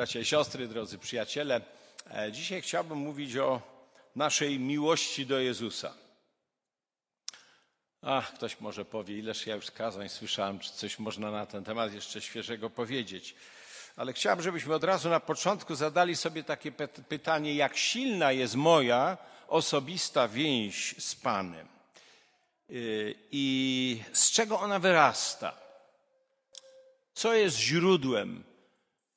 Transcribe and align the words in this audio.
bracia 0.00 0.20
i 0.20 0.24
siostry, 0.24 0.68
drodzy 0.68 0.98
przyjaciele. 0.98 1.60
E, 2.10 2.32
dzisiaj 2.32 2.62
chciałbym 2.62 2.98
mówić 2.98 3.36
o 3.36 3.62
naszej 4.16 4.58
miłości 4.58 5.26
do 5.26 5.38
Jezusa. 5.38 5.94
Ach, 8.02 8.34
ktoś 8.34 8.60
może 8.60 8.84
powie, 8.84 9.18
ileż 9.18 9.46
ja 9.46 9.54
już 9.54 9.70
kazań 9.70 10.08
słyszałem, 10.08 10.58
czy 10.58 10.72
coś 10.72 10.98
można 10.98 11.30
na 11.30 11.46
ten 11.46 11.64
temat 11.64 11.94
jeszcze 11.94 12.20
świeżego 12.20 12.70
powiedzieć. 12.70 13.34
Ale 13.96 14.12
chciałbym, 14.12 14.42
żebyśmy 14.44 14.74
od 14.74 14.84
razu 14.84 15.08
na 15.08 15.20
początku 15.20 15.74
zadali 15.74 16.16
sobie 16.16 16.44
takie 16.44 16.72
pytanie, 17.08 17.54
jak 17.54 17.76
silna 17.76 18.32
jest 18.32 18.54
moja 18.54 19.18
osobista 19.48 20.28
więź 20.28 20.94
z 20.98 21.14
Panem 21.14 21.68
y, 22.70 23.14
i 23.30 24.02
z 24.12 24.30
czego 24.30 24.60
ona 24.60 24.78
wyrasta. 24.78 25.52
Co 27.14 27.34
jest 27.34 27.56
źródłem 27.56 28.49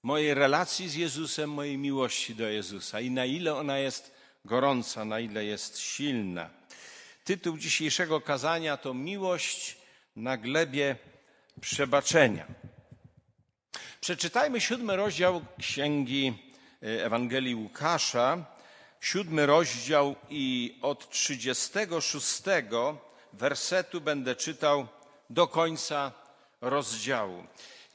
mojej 0.04 0.34
relacji 0.34 0.90
z 0.90 0.96
Jezusem, 0.96 1.50
mojej 1.50 1.78
miłości 1.78 2.36
do 2.36 2.50
Jezusa 2.50 3.00
i 3.00 3.12
na 3.12 3.26
ile 3.26 3.55
ona 3.55 3.77
jest 3.77 4.12
gorąca, 4.46 5.05
na 5.05 5.20
ile 5.20 5.46
jest 5.46 5.80
silna. 5.80 6.50
Tytuł 7.23 7.58
dzisiejszego 7.58 8.22
kazania 8.22 8.77
to 8.77 8.94
Miłość 8.94 9.77
na 10.16 10.38
glebie 10.38 10.96
przebaczenia. 11.62 12.46
Przeczytajmy 14.02 14.62
siódmy 14.62 14.96
rozdział 14.96 15.46
Księgi 15.60 16.34
e, 16.84 17.05
Ewangelii 17.05 17.55
Łukasza, 17.55 18.46
siódmy 19.02 19.46
rozdział 19.46 20.16
i 20.30 20.76
od 20.82 21.10
36 21.10 22.41
wersetu 23.34 24.02
będę 24.02 24.35
czytał 24.35 24.88
do 25.30 25.48
końca 25.48 26.12
rozdziału. 26.62 27.44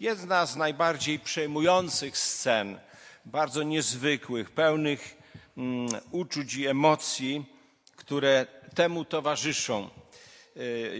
Jedna 0.01 0.47
z 0.47 0.57
najbardziej 0.57 1.19
przejmujących 1.19 2.19
scen, 2.19 2.79
bardzo 3.25 3.62
niezwykłych, 3.62 4.51
pełnych 4.51 5.16
mm, 5.57 5.88
uczuć 6.11 6.55
i 6.55 6.66
emocji, 6.66 7.45
które 7.96 8.46
temu 8.74 9.05
towarzyszą. 9.05 9.90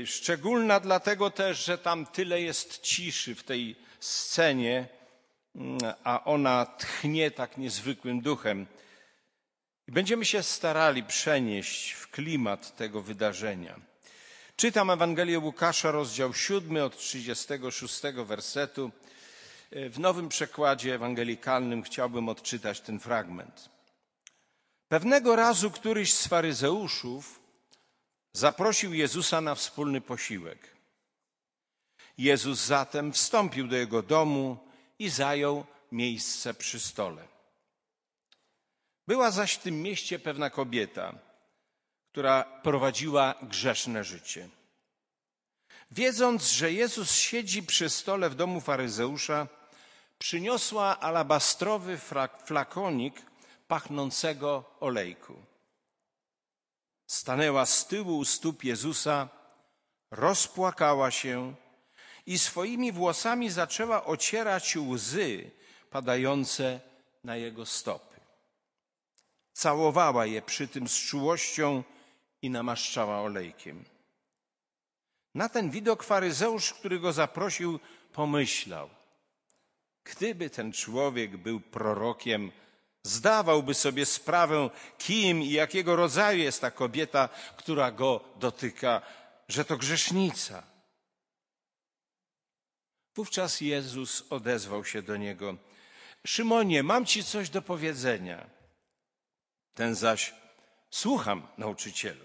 E, 0.03 0.07
szczególna 0.07 0.81
dlatego 0.81 1.31
też, 1.31 1.65
że 1.65 1.79
tam 1.79 2.07
tyle 2.07 2.43
jest 2.43 2.81
ciszy 2.81 3.35
w 3.35 3.45
tej 3.45 3.77
scenie, 4.01 4.89
mm, 5.55 5.79
a 6.05 6.25
ona 6.25 6.67
tchnie 6.67 7.31
tak 7.31 7.57
niezwykłym 7.57 8.21
duchem. 8.21 8.67
Będziemy 9.89 10.25
się 10.25 10.43
starali 10.43 11.03
przenieść 11.03 11.91
w 11.91 12.11
klimat 12.11 12.77
tego 12.77 13.03
wydarzenia. 13.03 13.88
Czytam 14.59 14.91
Ewangelię 14.91 15.39
Łukasza, 15.39 15.91
rozdział 15.91 16.35
7 16.35 16.77
od 16.77 16.97
36 16.97 18.01
wersetu. 18.25 18.91
W 19.73 19.99
nowym 19.99 20.29
przekładzie 20.29 20.95
ewangelikalnym 20.95 21.83
chciałbym 21.83 22.29
odczytać 22.29 22.81
ten 22.81 23.01
fragment. 23.01 23.69
Pewnego 24.89 25.37
razu 25.37 25.71
któryś 25.71 26.15
z 26.15 26.27
faryzeuszów 26.27 27.41
zaprosił 28.33 28.95
Jezusa 28.95 29.41
na 29.41 29.55
wspólny 29.55 30.01
posiłek. 30.01 30.77
Jezus 32.19 32.67
zatem 32.67 33.13
wstąpił 33.13 33.69
do 33.69 33.77
jego 33.77 34.03
domu 34.03 34.57
i 34.99 35.09
zajął 35.09 35.65
miejsce 35.93 36.55
przy 36.55 36.81
stole. 36.81 37.29
Była 39.07 39.31
zaś 39.31 39.55
w 39.55 39.63
tym 39.63 39.83
mieście 39.83 40.19
pewna 40.19 40.51
kobieta, 40.51 41.28
która 42.13 42.45
prowadziła 42.63 43.35
grzeszne 43.43 44.05
życie. 44.05 44.49
Wiedząc, 45.91 46.51
że 46.51 46.73
Jezus 46.73 47.13
siedzi 47.13 47.63
przy 47.63 47.89
stole 47.89 48.31
w 48.31 48.35
domu 48.35 48.61
faryzeusza, 48.61 49.47
przyniosła 50.19 51.01
alabastrowy 51.01 51.99
flakonik 52.45 53.23
pachnącego 53.69 54.65
olejku. 54.81 55.35
Stanęła 57.07 57.67
z 57.67 57.87
tyłu 57.87 58.19
u 58.19 58.25
stóp 58.25 58.65
Jezusa, 58.65 59.29
rozpłakała 60.11 61.11
się 61.11 61.55
i 62.27 62.39
swoimi 62.39 62.93
włosami 62.93 63.51
zaczęła 63.51 64.05
ocierać 64.05 64.77
łzy 64.77 65.51
padające 65.91 66.81
na 67.25 67.37
jego 67.37 67.67
stopy. 67.67 68.21
Całowała 69.53 70.27
je 70.27 70.43
przy 70.43 70.69
tym 70.69 70.89
z 70.89 70.95
czułością 70.95 71.83
i 72.43 72.51
namaszczała 72.51 73.21
olejkiem. 73.21 73.85
Na 75.35 75.49
ten 75.49 75.71
widok 75.71 76.03
faryzeusz, 76.05 76.75
który 76.75 77.01
go 77.01 77.13
zaprosił, 77.13 77.81
pomyślał: 78.13 78.91
Gdyby 80.05 80.51
ten 80.51 80.73
człowiek 80.73 81.37
był 81.37 81.61
prorokiem, 81.61 82.53
zdawałby 83.03 83.75
sobie 83.75 84.07
sprawę, 84.07 84.71
kim 84.99 85.43
i 85.43 85.51
jakiego 85.51 85.97
rodzaju 85.97 86.39
jest 86.39 86.61
ta 86.61 86.71
kobieta, 86.71 87.29
która 87.57 87.91
go 87.91 88.25
dotyka, 88.37 89.03
że 89.49 89.65
to 89.65 89.77
grzesznica. 89.77 90.63
Wówczas 93.15 93.61
Jezus 93.61 94.25
odezwał 94.31 94.85
się 94.85 95.03
do 95.03 95.17
niego: 95.17 95.57
Szymonie, 96.27 96.83
mam 96.83 97.07
ci 97.07 97.25
coś 97.25 97.51
do 97.51 97.63
powiedzenia. 97.63 98.51
Ten 99.75 99.95
zaś: 99.95 100.35
Słucham, 100.91 101.43
nauczycielu. 101.59 102.25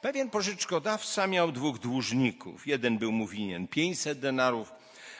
Pewien 0.00 0.30
pożyczkodawca 0.30 1.26
miał 1.26 1.52
dwóch 1.52 1.78
dłużników. 1.78 2.66
Jeden 2.66 2.98
był 2.98 3.12
mu 3.12 3.26
winien 3.26 3.68
pięćset 3.68 4.20
denarów, 4.20 4.72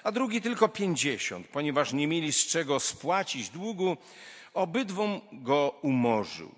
a 0.02 0.12
drugi 0.12 0.40
tylko 0.40 0.68
pięćdziesiąt. 0.68 1.48
Ponieważ 1.48 1.92
nie 1.92 2.06
mieli 2.06 2.32
z 2.32 2.46
czego 2.46 2.80
spłacić 2.80 3.48
długu, 3.48 3.96
obydwom 4.54 5.20
go 5.32 5.78
umorzył. 5.82 6.54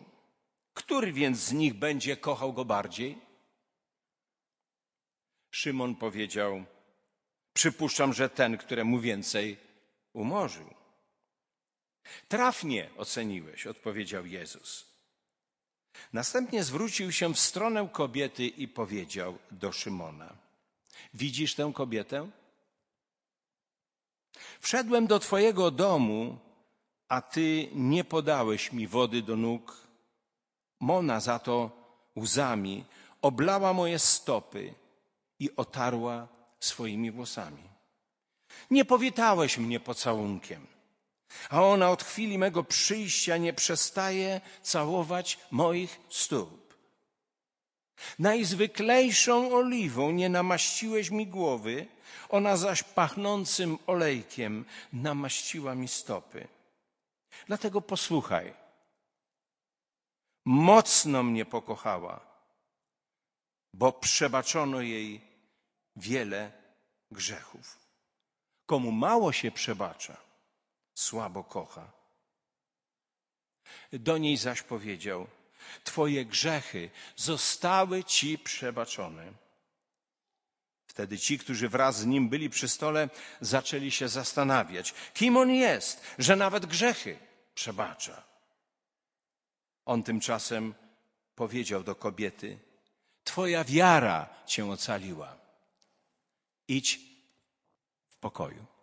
Który 0.74 1.12
więc 1.12 1.38
z 1.38 1.52
nich 1.52 1.74
będzie 1.74 2.16
kochał 2.16 2.52
go 2.52 2.64
bardziej? 2.64 3.18
Szymon 5.50 5.94
powiedział: 5.94 6.64
Przypuszczam, 7.52 8.12
że 8.12 8.28
ten, 8.28 8.58
któremu 8.58 9.00
więcej 9.00 9.56
umorzył. 10.12 10.75
Trafnie 12.28 12.90
oceniłeś, 12.96 13.66
odpowiedział 13.66 14.26
Jezus. 14.26 14.86
Następnie 16.12 16.64
zwrócił 16.64 17.12
się 17.12 17.34
w 17.34 17.40
stronę 17.40 17.88
kobiety 17.92 18.46
i 18.46 18.68
powiedział 18.68 19.38
do 19.50 19.72
Szymona: 19.72 20.36
Widzisz 21.14 21.54
tę 21.54 21.72
kobietę? 21.74 22.30
Wszedłem 24.60 25.06
do 25.06 25.18
Twojego 25.18 25.70
domu, 25.70 26.38
a 27.08 27.22
Ty 27.22 27.68
nie 27.74 28.04
podałeś 28.04 28.72
mi 28.72 28.86
wody 28.86 29.22
do 29.22 29.36
nóg. 29.36 29.76
Mona 30.80 31.20
za 31.20 31.38
to 31.38 31.70
łzami 32.16 32.84
oblała 33.22 33.72
moje 33.72 33.98
stopy 33.98 34.74
i 35.38 35.56
otarła 35.56 36.28
swoimi 36.60 37.10
włosami. 37.10 37.62
Nie 38.70 38.84
powitałeś 38.84 39.58
mnie 39.58 39.80
pocałunkiem, 39.80 40.66
a 41.50 41.62
ona 41.62 41.90
od 41.90 42.02
chwili 42.02 42.38
mego 42.38 42.64
przyjścia 42.64 43.36
nie 43.36 43.52
przestaje 43.52 44.40
całować 44.62 45.38
moich 45.50 46.00
stóp. 46.08 46.66
Najzwyklejszą 48.18 49.54
oliwą 49.54 50.10
nie 50.10 50.28
namaściłeś 50.28 51.10
mi 51.10 51.26
głowy, 51.26 51.86
ona 52.28 52.56
zaś 52.56 52.82
pachnącym 52.82 53.78
olejkiem 53.86 54.64
namaściła 54.92 55.74
mi 55.74 55.88
stopy. 55.88 56.48
Dlatego 57.46 57.80
posłuchaj. 57.80 58.54
Mocno 60.44 61.22
mnie 61.22 61.44
pokochała, 61.44 62.20
bo 63.74 63.92
przebaczono 63.92 64.80
jej 64.80 65.20
wiele 65.96 66.52
grzechów. 67.10 67.78
Komu 68.66 68.92
mało 68.92 69.32
się 69.32 69.50
przebacza, 69.50 70.16
słabo 70.96 71.44
kocha. 71.44 71.92
Do 73.92 74.18
niej 74.18 74.36
zaś 74.36 74.62
powiedział: 74.62 75.26
Twoje 75.84 76.24
grzechy 76.24 76.90
zostały 77.16 78.04
ci 78.04 78.38
przebaczone. 78.38 79.32
Wtedy 80.86 81.18
ci, 81.18 81.38
którzy 81.38 81.68
wraz 81.68 81.98
z 81.98 82.06
nim 82.06 82.28
byli 82.28 82.50
przy 82.50 82.68
stole, 82.68 83.08
zaczęli 83.40 83.90
się 83.90 84.08
zastanawiać, 84.08 84.94
kim 85.14 85.36
on 85.36 85.50
jest, 85.50 86.00
że 86.18 86.36
nawet 86.36 86.66
grzechy 86.66 87.18
przebacza. 87.54 88.22
On 89.84 90.02
tymczasem 90.02 90.74
powiedział 91.34 91.82
do 91.82 91.94
kobiety: 91.94 92.58
Twoja 93.24 93.64
wiara 93.64 94.28
cię 94.46 94.66
ocaliła. 94.66 95.36
Idź 96.68 97.00
w 98.08 98.16
pokoju. 98.16 98.75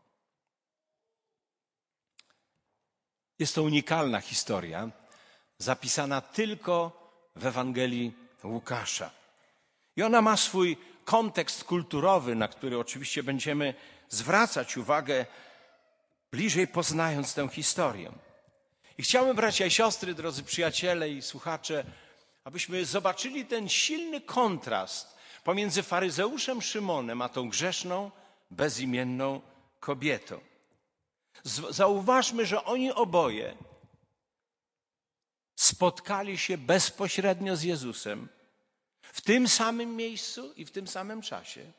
Jest 3.40 3.56
to 3.56 3.64
unikalna 3.64 4.22
historia, 4.22 4.90
zapisana 5.58 6.22
tylko 6.22 6.92
w 7.36 7.46
Ewangelii 7.46 8.14
Łukasza. 8.44 9.12
I 9.96 10.04
ona 10.04 10.22
ma 10.22 10.38
swój 10.38 10.78
kontekst 11.06 11.64
kulturowy, 11.64 12.36
na 12.36 12.48
który 12.48 12.80
oczywiście 12.80 13.24
będziemy 13.24 13.74
zwracać 14.10 14.78
uwagę 14.78 15.26
bliżej 16.32 16.68
poznając 16.68 17.34
tę 17.34 17.48
historię. 17.48 18.12
I 18.98 19.04
chciałbym, 19.04 19.36
bracia 19.36 19.66
i 19.66 19.72
siostry, 19.72 20.14
drodzy 20.14 20.44
przyjaciele 20.44 21.10
i 21.10 21.22
słuchacze, 21.22 21.84
abyśmy 22.44 22.86
zobaczyli 22.86 23.46
ten 23.46 23.70
silny 23.70 24.22
kontrast 24.22 25.18
pomiędzy 25.44 25.84
faryzeuszem 25.84 26.62
Szymonem 26.62 27.22
a 27.22 27.30
tą 27.30 27.50
grzeszną, 27.50 28.12
bezimienną 28.52 29.42
kobietą. 29.80 30.53
Zauważmy, 31.70 32.46
że 32.46 32.66
oni 32.66 32.92
oboje 32.92 33.58
spotkali 35.56 36.38
się 36.38 36.58
bezpośrednio 36.58 37.56
z 37.56 37.64
Jezusem 37.64 38.30
w 39.02 39.22
tym 39.22 39.48
samym 39.48 39.96
miejscu 39.96 40.54
i 40.54 40.66
w 40.66 40.72
tym 40.72 40.88
samym 40.88 41.22
czasie. 41.22 41.72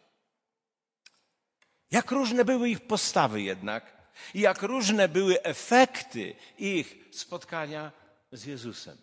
Jak 1.91 2.11
różne 2.11 2.45
były 2.45 2.69
ich 2.69 2.87
postawy 2.87 3.43
jednak 3.43 3.95
i 4.35 4.41
jak 4.41 4.63
różne 4.63 5.09
były 5.09 5.43
efekty 5.43 6.35
ich 6.59 6.97
spotkania 7.13 7.93
z 8.33 8.45
Jezusem. 8.45 8.99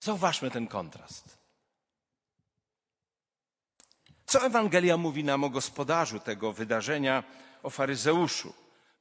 Zauważmy 0.00 0.50
ten 0.50 0.66
kontrast. 0.66 1.38
Co 4.26 4.46
Ewangelia 4.46 4.96
mówi 4.96 5.24
nam 5.24 5.44
o 5.44 5.50
gospodarzu 5.50 6.20
tego 6.20 6.52
wydarzenia, 6.52 7.24
o 7.62 7.70
faryzeuszu? 7.70 8.54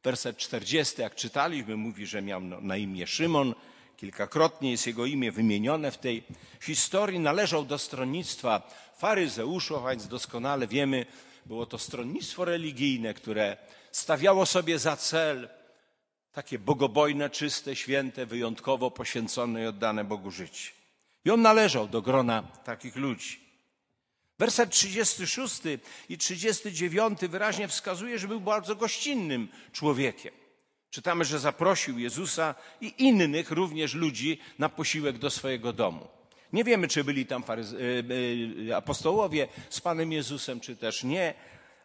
Werset 0.04 0.38
40, 0.38 1.02
jak 1.02 1.16
czytaliśmy, 1.16 1.78
mówi, 1.78 2.06
że 2.06 2.22
miał 2.22 2.42
na 2.42 2.78
imię 2.78 3.08
Szymon. 3.08 3.56
Kilkakrotnie 3.98 4.72
jest 4.72 4.88
jego 4.88 5.06
imię 5.06 5.32
wymienione 5.32 5.92
w 5.92 5.98
tej 5.98 6.24
historii. 6.62 7.20
Należał 7.20 7.66
do 7.66 7.78
stronnictwa 7.78 8.62
faryzeuszów, 8.98 9.86
a 9.86 9.90
więc 9.90 10.08
doskonale 10.08 10.68
wiemy, 10.68 11.06
było 11.46 11.66
to 11.66 11.78
stronnictwo 11.78 12.46
religijne, 12.46 13.14
które 13.14 13.58
stawiało 13.92 14.46
sobie 14.46 14.80
za 14.80 14.98
cel 14.98 15.50
takie 16.32 16.60
bogobojne, 16.60 17.30
czyste, 17.30 17.76
święte, 17.76 18.26
wyjątkowo 18.26 18.92
poświęcone 18.92 19.64
i 19.64 19.66
oddane 19.66 20.04
Bogu 20.04 20.32
życie. 20.32 20.72
I 21.26 21.32
on 21.32 21.42
należał 21.42 21.88
do 21.88 22.02
grona 22.02 22.44
takich 22.64 22.96
ludzi. 22.96 23.49
Werset 24.40 24.70
36 24.70 25.62
i 26.10 26.18
39 26.18 27.20
wyraźnie 27.30 27.68
wskazuje, 27.68 28.20
że 28.20 28.28
był 28.28 28.42
bardzo 28.42 28.76
gościnnym 28.76 29.48
człowiekiem. 29.72 30.34
Czytamy, 30.90 31.26
że 31.26 31.40
zaprosił 31.40 32.00
Jezusa 32.00 32.56
i 32.82 32.94
innych 32.98 33.52
również 33.52 33.94
ludzi 33.94 34.40
na 34.60 34.70
posiłek 34.70 35.18
do 35.18 35.30
swojego 35.30 35.74
domu. 35.74 36.08
Nie 36.54 36.64
wiemy, 36.64 36.88
czy 36.88 37.04
byli 37.04 37.26
tam 37.26 37.44
e, 37.50 37.56
e, 38.70 38.78
apostołowie 38.78 39.48
z 39.70 39.82
Panem 39.82 40.12
Jezusem, 40.12 40.60
czy 40.60 40.76
też 40.76 41.04
nie, 41.04 41.34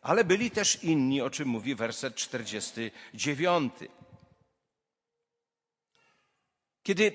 ale 0.03 0.25
byli 0.25 0.51
też 0.51 0.85
inni, 0.85 1.21
o 1.21 1.31
czym 1.31 1.49
mówi 1.49 1.75
werset 1.75 2.15
49. 2.15 3.73
Kiedy 6.83 7.13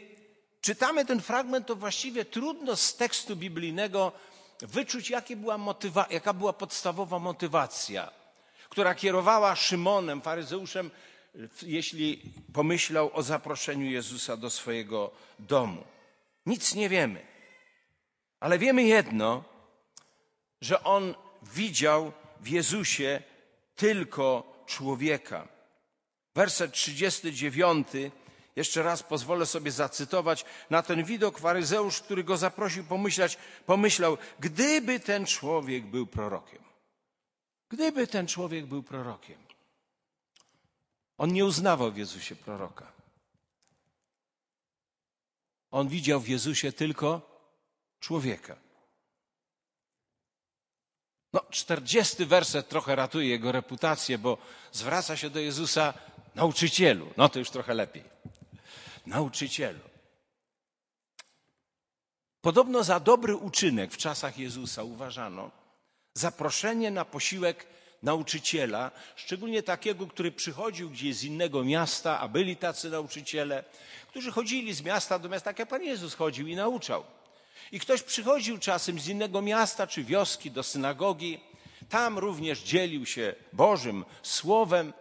czytamy 0.61 1.05
ten 1.05 1.21
fragment, 1.21 1.67
to 1.67 1.75
właściwie 1.75 2.25
trudno 2.25 2.75
z 2.75 2.95
tekstu 2.95 3.35
biblijnego 3.35 4.11
wyczuć, 4.61 5.11
była 5.35 5.57
motywa- 5.57 6.07
jaka 6.09 6.33
była 6.33 6.53
podstawowa 6.53 7.19
motywacja, 7.19 8.11
która 8.69 8.95
kierowała 8.95 9.55
Szymonem, 9.55 10.21
faryzeuszem, 10.21 10.91
jeśli 11.61 12.21
pomyślał 12.53 13.11
o 13.13 13.23
zaproszeniu 13.23 13.85
Jezusa 13.91 14.37
do 14.37 14.49
swojego 14.49 15.11
domu. 15.39 15.83
Nic 16.45 16.75
nie 16.75 16.89
wiemy. 16.89 17.25
Ale 18.39 18.59
wiemy 18.59 18.83
jedno, 18.83 19.43
że 20.61 20.83
on 20.83 21.15
widział 21.43 22.11
w 22.41 22.47
Jezusie 22.47 23.21
tylko 23.75 24.53
człowieka. 24.65 25.47
Werset 26.35 26.71
39 26.73 27.87
jeszcze 28.59 28.83
raz 28.83 29.03
pozwolę 29.03 29.45
sobie 29.45 29.71
zacytować. 29.71 30.45
Na 30.69 30.81
ten 30.83 31.03
widok 31.03 31.39
faryzeusz, 31.39 32.01
który 32.01 32.23
go 32.23 32.37
zaprosił 32.37 32.83
pomyśleć, 32.83 33.37
pomyślał, 33.65 34.17
gdyby 34.39 34.99
ten 34.99 35.25
człowiek 35.25 35.85
był 35.85 36.07
prorokiem. 36.07 36.63
Gdyby 37.69 38.07
ten 38.07 38.27
człowiek 38.27 38.65
był 38.65 38.83
prorokiem. 38.83 39.37
On 41.17 41.33
nie 41.33 41.45
uznawał 41.45 41.91
w 41.91 41.97
Jezusie 41.97 42.35
proroka. 42.35 42.91
On 45.71 45.87
widział 45.87 46.19
w 46.19 46.27
Jezusie 46.27 46.71
tylko 46.71 47.21
człowieka. 47.99 48.55
No, 51.33 51.41
czterdziesty 51.49 52.25
werset 52.25 52.69
trochę 52.69 52.95
ratuje 52.95 53.29
jego 53.29 53.51
reputację, 53.51 54.17
bo 54.17 54.37
zwraca 54.71 55.17
się 55.17 55.29
do 55.29 55.39
Jezusa 55.39 55.93
nauczycielu. 56.35 57.13
No 57.17 57.29
to 57.29 57.39
już 57.39 57.49
trochę 57.49 57.73
lepiej 57.73 58.18
nauczycielu. 59.09 59.79
Podobno 62.41 62.83
za 62.83 62.99
dobry 62.99 63.35
uczynek 63.35 63.91
w 63.91 63.97
czasach 63.97 64.37
Jezusa 64.37 64.83
uważano 64.83 65.51
zaproszenie 66.13 66.91
na 66.91 67.05
posiłek 67.05 67.65
nauczyciela, 68.03 68.91
szczególnie 69.15 69.63
takiego, 69.63 70.07
który 70.07 70.31
przychodził 70.31 70.89
gdzieś 70.89 71.15
z 71.15 71.23
innego 71.23 71.63
miasta, 71.63 72.19
a 72.19 72.27
byli 72.27 72.55
tacy 72.55 72.89
nauczyciele, 72.89 73.63
którzy 74.09 74.31
chodzili 74.31 74.73
z 74.73 74.81
miasta 74.81 75.19
do 75.19 75.29
miasta, 75.29 75.49
tak 75.49 75.59
jak 75.59 75.69
Pan 75.69 75.83
Jezus 75.83 76.13
chodził 76.13 76.47
i 76.47 76.55
nauczał. 76.55 77.03
I 77.71 77.79
ktoś 77.79 78.01
przychodził 78.03 78.57
czasem 78.57 78.99
z 78.99 79.07
innego 79.07 79.41
miasta 79.41 79.87
czy 79.87 80.03
wioski 80.03 80.51
do 80.51 80.63
synagogi, 80.63 81.39
tam 81.89 82.17
również 82.17 82.59
dzielił 82.59 83.05
się 83.05 83.35
Bożym 83.53 84.05
Słowem, 84.23 84.93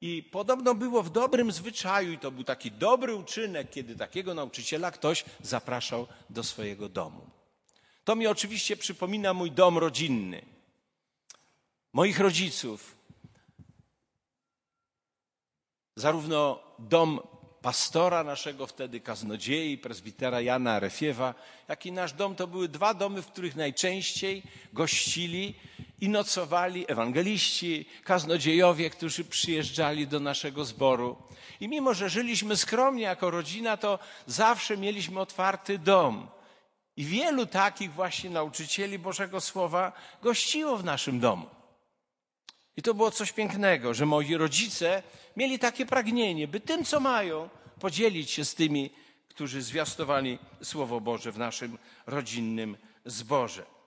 i 0.00 0.22
podobno 0.22 0.74
było 0.74 1.02
w 1.02 1.10
dobrym 1.10 1.52
zwyczaju, 1.52 2.12
i 2.12 2.18
to 2.18 2.30
był 2.30 2.44
taki 2.44 2.70
dobry 2.70 3.14
uczynek, 3.14 3.70
kiedy 3.70 3.96
takiego 3.96 4.34
nauczyciela 4.34 4.90
ktoś 4.90 5.24
zapraszał 5.42 6.06
do 6.30 6.44
swojego 6.44 6.88
domu. 6.88 7.30
To 8.04 8.16
mi 8.16 8.26
oczywiście 8.26 8.76
przypomina 8.76 9.34
mój 9.34 9.50
dom 9.50 9.78
rodzinny, 9.78 10.42
moich 11.92 12.20
rodziców. 12.20 12.98
Zarówno 15.96 16.62
dom 16.78 17.20
pastora 17.62 18.24
naszego 18.24 18.66
wtedy, 18.66 19.00
kaznodziei, 19.00 19.78
prezbitera 19.78 20.40
Jana 20.40 20.72
Arefiewa, 20.72 21.34
jak 21.68 21.86
i 21.86 21.92
nasz 21.92 22.12
dom 22.12 22.34
to 22.34 22.46
były 22.46 22.68
dwa 22.68 22.94
domy, 22.94 23.22
w 23.22 23.26
których 23.26 23.56
najczęściej 23.56 24.42
gościli 24.72 25.54
i 26.00 26.08
nocowali 26.08 26.84
ewangeliści, 26.88 27.86
kaznodziejowie, 28.04 28.90
którzy 28.90 29.24
przyjeżdżali 29.24 30.06
do 30.06 30.20
naszego 30.20 30.64
zboru. 30.64 31.16
I 31.60 31.68
mimo, 31.68 31.94
że 31.94 32.08
żyliśmy 32.08 32.56
skromnie 32.56 33.02
jako 33.02 33.30
rodzina, 33.30 33.76
to 33.76 33.98
zawsze 34.26 34.76
mieliśmy 34.76 35.20
otwarty 35.20 35.78
dom. 35.78 36.28
I 36.96 37.04
wielu 37.04 37.46
takich 37.46 37.92
właśnie 37.92 38.30
nauczycieli 38.30 38.98
Bożego 38.98 39.40
Słowa 39.40 39.92
gościło 40.22 40.76
w 40.76 40.84
naszym 40.84 41.20
domu. 41.20 41.46
I 42.76 42.82
to 42.82 42.94
było 42.94 43.10
coś 43.10 43.32
pięknego, 43.32 43.94
że 43.94 44.06
moi 44.06 44.36
rodzice 44.36 45.02
mieli 45.36 45.58
takie 45.58 45.86
pragnienie, 45.86 46.48
by 46.48 46.60
tym, 46.60 46.84
co 46.84 47.00
mają, 47.00 47.48
podzielić 47.80 48.30
się 48.30 48.44
z 48.44 48.54
tymi, 48.54 48.90
którzy 49.28 49.62
zwiastowali 49.62 50.38
Słowo 50.62 51.00
Boże 51.00 51.32
w 51.32 51.38
naszym 51.38 51.78
rodzinnym 52.06 52.76
zborze. 53.04 53.77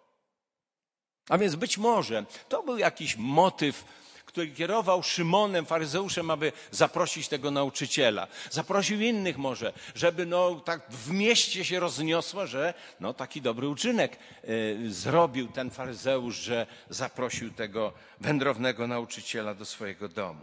A 1.29 1.37
więc 1.37 1.55
być 1.55 1.77
może 1.77 2.25
to 2.49 2.63
był 2.63 2.77
jakiś 2.77 3.17
motyw, 3.17 3.85
który 4.31 4.47
kierował 4.47 5.03
Szymonem, 5.03 5.65
faryzeuszem, 5.65 6.31
aby 6.31 6.51
zaprosić 6.71 7.27
tego 7.27 7.51
nauczyciela. 7.51 8.27
Zaprosił 8.49 9.01
innych 9.01 9.37
może, 9.37 9.73
żeby 9.95 10.25
no, 10.25 10.55
tak 10.59 10.89
w 10.89 11.11
mieście 11.11 11.65
się 11.65 11.79
rozniosło, 11.79 12.47
że 12.47 12.73
no, 12.99 13.13
taki 13.13 13.41
dobry 13.41 13.67
uczynek 13.67 14.17
y, 14.43 14.77
zrobił 14.87 15.47
ten 15.47 15.69
faryzeusz, 15.69 16.35
że 16.35 16.67
zaprosił 16.89 17.51
tego 17.51 17.93
wędrownego 18.19 18.87
nauczyciela 18.87 19.53
do 19.53 19.65
swojego 19.65 20.09
domu. 20.09 20.41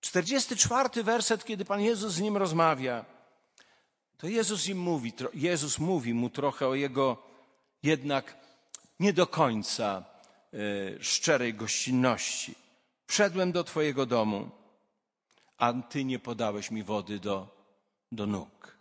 44 0.00 1.02
werset, 1.02 1.44
kiedy 1.44 1.64
Pan 1.64 1.80
Jezus 1.80 2.12
z 2.12 2.20
nim 2.20 2.36
rozmawia, 2.36 3.04
to 4.16 4.26
Jezus 4.26 4.68
im 4.68 4.78
mówi, 4.78 5.12
Jezus 5.34 5.78
mówi 5.78 6.14
mu 6.14 6.30
trochę 6.30 6.68
o 6.68 6.74
jego 6.74 7.27
jednak 7.82 8.36
nie 9.00 9.12
do 9.12 9.26
końca 9.26 10.04
e, 10.52 11.04
szczerej 11.04 11.54
gościnności. 11.54 12.54
Wszedłem 13.06 13.52
do 13.52 13.64
Twojego 13.64 14.06
domu, 14.06 14.50
a 15.58 15.72
Ty 15.72 16.04
nie 16.04 16.18
podałeś 16.18 16.70
mi 16.70 16.82
wody 16.82 17.18
do, 17.20 17.48
do 18.12 18.26
nóg. 18.26 18.78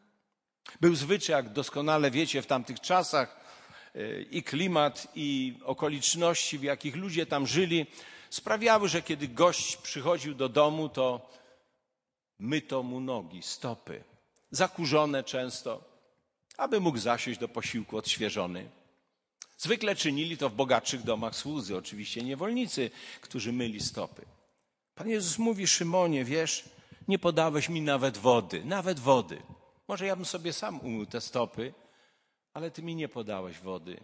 Był 0.82 0.96
zwyczaj, 0.96 1.36
jak 1.36 1.54
doskonale 1.54 2.12
wiecie, 2.12 2.42
w 2.42 2.48
tamtych 2.48 2.80
czasach 2.80 3.40
e, 3.96 4.22
i 4.22 4.44
klimat, 4.44 5.08
i 5.16 5.60
okoliczności, 5.64 6.60
w 6.60 6.64
jakich 6.64 6.96
ludzie 6.96 7.26
tam 7.26 7.48
żyli, 7.48 7.86
sprawiały, 8.30 8.90
że 8.90 9.02
kiedy 9.02 9.28
gość 9.28 9.78
przychodził 9.78 10.34
do 10.36 10.50
domu, 10.50 10.90
to 10.90 11.30
myto 12.40 12.84
mu 12.84 13.00
nogi, 13.00 13.42
stopy, 13.44 14.04
zakurzone 14.52 15.24
często, 15.24 15.84
aby 16.58 16.80
mógł 16.80 16.98
zasiąść 16.98 17.40
do 17.40 17.48
posiłku 17.48 17.98
odświeżony. 17.98 18.70
Zwykle 19.58 19.96
czynili 19.96 20.38
to 20.38 20.50
w 20.50 20.54
bogatszych 20.54 21.04
domach 21.04 21.36
słudzy, 21.36 21.78
oczywiście 21.78 22.24
niewolnicy, 22.24 22.92
którzy 23.22 23.54
myli 23.54 23.82
stopy. 23.82 24.26
Pan 24.96 25.10
Jezus 25.10 25.38
mówi 25.38 25.68
Szymonie, 25.68 26.26
wiesz, 26.26 26.70
nie 27.08 27.20
podałeś 27.20 27.70
mi 27.70 27.82
nawet 27.82 28.18
wody, 28.18 28.66
nawet 28.66 29.00
wody. 29.00 29.42
Może 29.88 30.06
ja 30.06 30.16
bym 30.16 30.26
sobie 30.26 30.54
sam 30.54 30.80
umył 30.80 31.06
te 31.06 31.22
stopy, 31.22 31.74
ale 32.54 32.72
ty 32.72 32.84
mi 32.84 32.96
nie 32.96 33.10
podałeś 33.10 33.60
wody. 33.60 34.00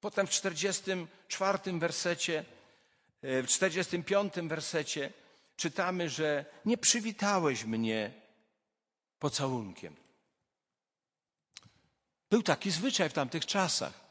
Potem 0.00 0.26
w 0.26 0.30
44 0.30 1.58
wersecie, 1.78 2.44
e, 3.22 3.42
w 3.42 3.46
45 3.46 4.32
wersecie 4.48 5.12
czytamy, 5.56 6.08
że 6.08 6.44
nie 6.64 6.78
przywitałeś 6.78 7.64
mnie 7.64 8.12
pocałunkiem. 9.18 9.96
Był 12.30 12.42
taki 12.42 12.70
zwyczaj 12.70 13.10
w 13.10 13.12
tamtych 13.12 13.46
czasach. 13.46 14.09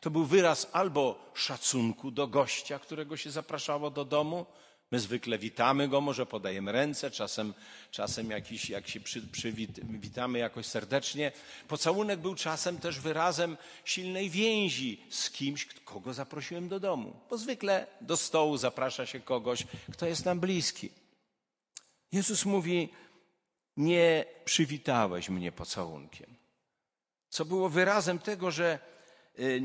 To 0.00 0.10
był 0.10 0.24
wyraz 0.24 0.68
albo 0.72 1.30
szacunku 1.34 2.10
do 2.10 2.26
gościa, 2.26 2.78
którego 2.78 3.16
się 3.16 3.30
zapraszało 3.30 3.90
do 3.90 4.04
domu, 4.04 4.46
My 4.90 5.00
zwykle 5.00 5.38
witamy 5.38 5.88
go, 5.88 6.00
może 6.00 6.26
podajemy 6.26 6.72
ręce, 6.72 7.10
czasem, 7.10 7.54
czasem 7.90 8.30
jakiś, 8.30 8.70
jak 8.70 8.88
się 8.88 9.00
przy, 9.00 9.22
przywitamy 9.22 10.38
jakoś 10.38 10.66
serdecznie. 10.66 11.32
Pocałunek 11.68 12.20
był 12.20 12.34
czasem 12.34 12.78
też 12.78 13.00
wyrazem 13.00 13.56
silnej 13.84 14.30
więzi 14.30 15.02
z 15.10 15.30
kimś, 15.30 15.66
kogo 15.84 16.14
zaprosiłem 16.14 16.68
do 16.68 16.80
domu. 16.80 17.20
Bo 17.30 17.38
zwykle 17.38 17.86
do 18.00 18.16
stołu 18.16 18.56
zaprasza 18.56 19.06
się 19.06 19.20
kogoś, 19.20 19.64
kto 19.92 20.06
jest 20.06 20.24
nam 20.24 20.40
bliski. 20.40 20.90
Jezus 22.12 22.44
mówi, 22.44 22.88
nie 23.76 24.24
przywitałeś 24.44 25.28
mnie 25.28 25.52
pocałunkiem. 25.52 26.34
Co 27.28 27.44
było 27.44 27.68
wyrazem 27.68 28.18
tego, 28.18 28.50
że 28.50 28.78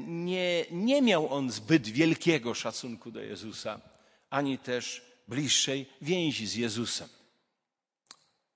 nie, 0.06 0.66
nie 0.72 1.02
miał 1.02 1.34
on 1.34 1.52
zbyt 1.52 1.88
wielkiego 1.88 2.54
szacunku 2.54 3.12
do 3.12 3.22
Jezusa, 3.22 3.82
ani 4.30 4.58
też 4.58 5.02
bliższej 5.28 5.90
więzi 6.02 6.48
z 6.48 6.56
Jezusem. 6.56 7.10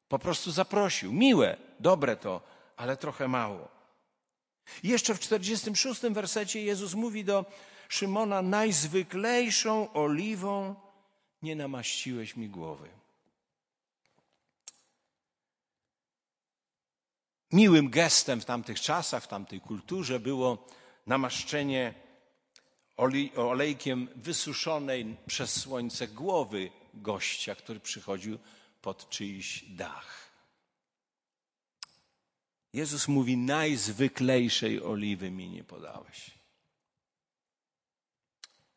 Po 0.08 0.20
prostu 0.20 0.52
zaprosił. 0.52 1.14
Miłe, 1.14 1.58
dobre 1.80 2.16
to, 2.16 2.42
ale 2.78 2.98
trochę 2.98 3.28
mało. 3.28 3.68
Jeszcze 4.84 5.16
w 5.16 5.20
46 5.20 6.02
wersecie 6.02 6.62
Jezus 6.62 6.94
mówi 6.94 7.24
do 7.24 7.46
Szymona: 7.90 8.42
Najzwyklejszą 8.42 9.94
oliwą 9.94 10.76
nie 11.42 11.56
namaściłeś 11.56 12.36
mi 12.36 12.50
głowy. 12.50 12.90
Miłym 17.52 17.90
gestem 17.90 18.42
w 18.42 18.46
tamtych 18.46 18.82
czasach, 18.82 19.24
w 19.24 19.28
tamtej 19.28 19.62
kulturze 19.62 20.20
było 20.20 20.68
namaszczenie 21.08 21.94
olejkiem 23.36 24.08
wysuszonej 24.16 25.18
przez 25.28 25.62
słońce 25.62 26.08
głowy 26.08 26.72
gościa, 26.94 27.56
który 27.56 27.80
przychodził 27.80 28.40
pod 28.82 29.10
czyjś 29.10 29.64
dach. 29.70 30.32
Jezus 32.74 33.08
mówi: 33.08 33.38
Najzwyklejszej 33.38 34.84
oliwy 34.84 35.32
mi 35.32 35.50
nie 35.50 35.64
podałeś. 35.64 36.32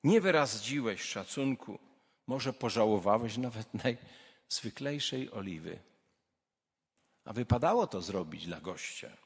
Nie 0.04 0.20
wyraziłeś 0.20 1.02
szacunku, 1.02 1.78
może 2.26 2.52
pożałowałeś 2.52 3.36
nawet 3.36 3.68
najzwyklejszej 3.84 5.30
oliwy. 5.30 5.78
A 7.24 7.32
wypadało 7.32 7.86
to 7.86 8.02
zrobić 8.02 8.46
dla 8.46 8.60
gościa, 8.60 9.16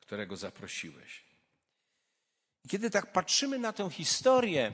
którego 0.00 0.36
zaprosiłeś. 0.36 1.25
Kiedy 2.68 2.90
tak 2.90 3.12
patrzymy 3.12 3.58
na 3.58 3.72
tę 3.72 3.90
historię, 3.90 4.72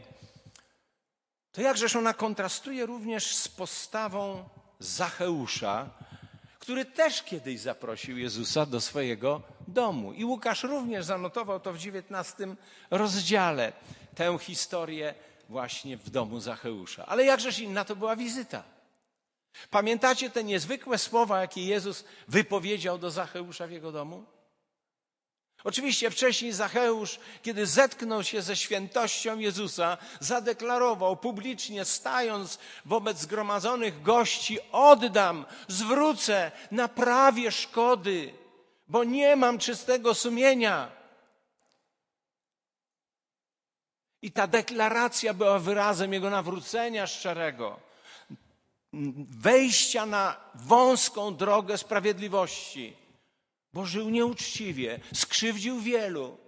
to 1.53 1.61
jakżeż 1.61 1.97
ona 1.97 2.15
kontrastuje 2.15 2.87
również 2.87 3.37
z 3.37 3.49
postawą 3.49 4.49
Zacheusza, 4.79 5.91
który 6.59 6.85
też 6.85 7.23
kiedyś 7.23 7.61
zaprosił 7.61 8.19
Jezusa 8.19 8.67
do 8.67 8.81
swojego 8.81 9.43
domu. 9.69 10.13
I 10.13 10.25
Łukasz 10.25 10.63
również 10.63 11.05
zanotował 11.05 11.61
to 11.61 11.73
w 11.73 11.77
XIX 11.77 12.51
rozdziale, 12.91 13.73
tę 14.15 14.39
historię 14.39 15.15
właśnie 15.49 15.97
w 15.97 16.11
domu 16.11 16.41
Zacheusza. 16.41 17.07
Ale 17.07 17.25
jakżeż 17.25 17.59
inna 17.59 17.85
to 17.85 17.97
była 17.97 18.17
wizyta. 18.17 18.63
Pamiętacie 19.71 20.31
te 20.31 20.45
niezwykłe 20.45 20.99
słowa, 20.99 21.41
jakie 21.41 21.65
Jezus 21.65 22.05
wypowiedział 22.29 22.99
do 22.99 23.11
Zacheusza 23.11 23.67
w 23.67 23.71
jego 23.71 23.93
domu? 23.93 24.27
Oczywiście 25.65 26.11
wcześniej 26.11 26.53
Zacheusz, 26.53 27.19
kiedy 27.43 27.67
zetknął 27.67 28.25
się 28.25 28.43
ze 28.43 28.57
świętością 28.57 29.39
Jezusa, 29.39 29.99
zadeklarował 30.21 31.17
publicznie, 31.17 31.85
stając 31.85 32.59
wobec 32.85 33.19
zgromadzonych 33.19 34.03
gości: 34.03 34.59
Oddam, 34.73 35.47
zwrócę, 35.69 36.53
naprawię 36.71 37.53
szkody, 37.53 38.35
bo 38.89 39.05
nie 39.05 39.37
mam 39.37 39.59
czystego 39.59 40.15
sumienia. 40.15 40.93
I 44.23 44.33
ta 44.33 44.47
deklaracja 44.47 45.35
była 45.35 45.59
wyrazem 45.59 46.13
jego 46.13 46.31
nawrócenia 46.31 47.07
szczerego, 47.07 47.81
wejścia 49.31 50.07
na 50.07 50.37
wąską 50.55 51.37
drogę 51.37 51.79
sprawiedliwości 51.79 53.02
bo 53.73 53.87
żył 53.87 54.11
nieuczciwie, 54.11 55.01
skrzywdził 55.15 55.81
wielu. 55.81 56.39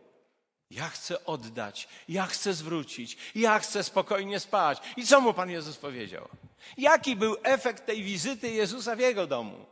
Ja 0.70 0.88
chcę 0.88 1.24
oddać, 1.24 1.88
ja 2.08 2.26
chcę 2.26 2.54
zwrócić, 2.54 3.16
ja 3.34 3.58
chcę 3.58 3.82
spokojnie 3.82 4.40
spać. 4.40 4.82
I 4.96 5.06
co 5.06 5.20
mu 5.20 5.34
Pan 5.34 5.50
Jezus 5.50 5.76
powiedział? 5.76 6.28
Jaki 6.76 7.16
był 7.16 7.36
efekt 7.42 7.86
tej 7.86 8.02
wizyty 8.02 8.50
Jezusa 8.50 8.96
w 8.96 8.98
jego 8.98 9.26
domu? 9.26 9.66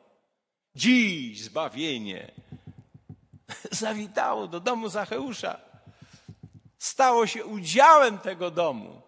Dziś 0.75 1.43
zbawienie 1.43 2.33
zawitało 3.71 4.49
do 4.49 4.61
domu 4.61 4.89
Zacheusza. 4.89 5.61
Stało 6.79 7.27
się 7.27 7.45
udziałem 7.45 8.19
tego 8.19 8.51
domu. 8.51 9.03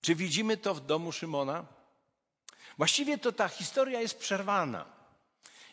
Czy 0.00 0.14
widzimy 0.14 0.56
to 0.56 0.74
w 0.74 0.86
domu 0.86 1.12
Szymona? 1.12 1.66
Właściwie 2.78 3.18
to 3.18 3.32
ta 3.32 3.48
historia 3.48 4.00
jest 4.00 4.18
przerwana. 4.18 4.99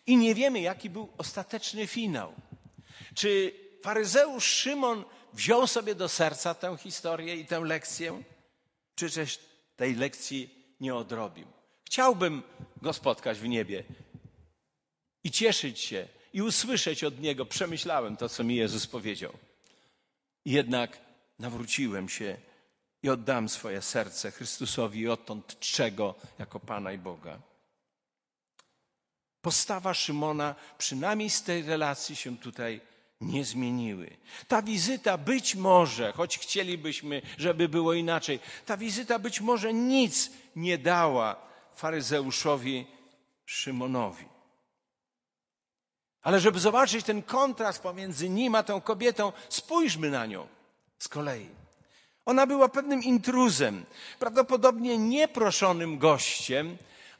I 0.07 0.17
nie 0.17 0.35
wiemy, 0.35 0.59
jaki 0.59 0.89
był 0.89 1.09
ostateczny 1.17 1.87
finał. 1.87 2.33
Czy 3.15 3.53
faryzeusz 3.83 4.45
Szymon 4.45 5.03
wziął 5.33 5.67
sobie 5.67 5.95
do 5.95 6.09
serca 6.09 6.53
tę 6.53 6.77
historię 6.77 7.35
i 7.35 7.45
tę 7.45 7.59
lekcję, 7.59 8.23
czy 8.95 9.11
też 9.11 9.39
tej 9.75 9.95
lekcji 9.95 10.49
nie 10.79 10.95
odrobił? 10.95 11.47
Chciałbym 11.85 12.43
go 12.81 12.93
spotkać 12.93 13.39
w 13.39 13.47
niebie 13.47 13.83
i 15.23 15.31
cieszyć 15.31 15.79
się 15.79 16.07
i 16.33 16.41
usłyszeć 16.41 17.03
od 17.03 17.19
niego. 17.19 17.45
Przemyślałem 17.45 18.17
to, 18.17 18.29
co 18.29 18.43
mi 18.43 18.55
Jezus 18.55 18.87
powiedział. 18.87 19.33
Jednak 20.45 20.97
nawróciłem 21.39 22.09
się 22.09 22.37
i 23.03 23.09
oddam 23.09 23.49
swoje 23.49 23.81
serce 23.81 24.31
Chrystusowi 24.31 24.99
i 24.99 25.09
odtąd 25.09 25.59
czego 25.59 26.15
jako 26.39 26.59
Pana 26.59 26.91
i 26.91 26.97
Boga. 26.97 27.39
Postawa 29.41 29.94
Szymona, 29.94 30.56
przynajmniej 30.77 31.29
z 31.29 31.44
tej 31.44 31.63
relacji, 31.63 32.15
się 32.15 32.38
tutaj 32.38 32.82
nie 33.22 33.46
zmieniły. 33.46 34.17
Ta 34.48 34.62
wizyta 34.62 35.17
być 35.17 35.56
może, 35.56 36.12
choć 36.12 36.38
chcielibyśmy, 36.38 37.22
żeby 37.38 37.70
było 37.70 37.94
inaczej, 37.94 38.39
ta 38.65 38.77
wizyta 38.77 39.20
być 39.20 39.41
może 39.41 39.74
nic 39.74 40.32
nie 40.56 40.77
dała 40.77 41.36
faryzeuszowi 41.75 42.88
Szymonowi. 43.46 44.25
Ale 46.22 46.39
żeby 46.39 46.60
zobaczyć 46.60 47.06
ten 47.06 47.24
kontrast 47.24 47.82
pomiędzy 47.82 48.29
nim 48.29 48.56
a 48.56 48.63
tą 48.63 48.82
kobietą, 48.82 49.32
spójrzmy 49.50 50.10
na 50.10 50.25
nią 50.25 50.48
z 51.00 51.08
kolei. 51.08 51.50
Ona 52.25 52.48
była 52.48 52.70
pewnym 52.70 53.03
intruzem, 53.03 53.86
prawdopodobnie 54.20 54.98
nieproszonym 54.98 55.98
gościem, 55.98 56.77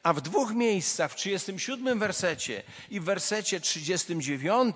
a 0.08 0.14
w 0.14 0.22
dwóch 0.22 0.54
miejscach, 0.54 1.12
w 1.12 1.16
37 1.16 2.00
wersecie 2.00 2.64
i 2.90 3.00
w 3.00 3.04
wersecie 3.04 3.60
39 3.60 4.76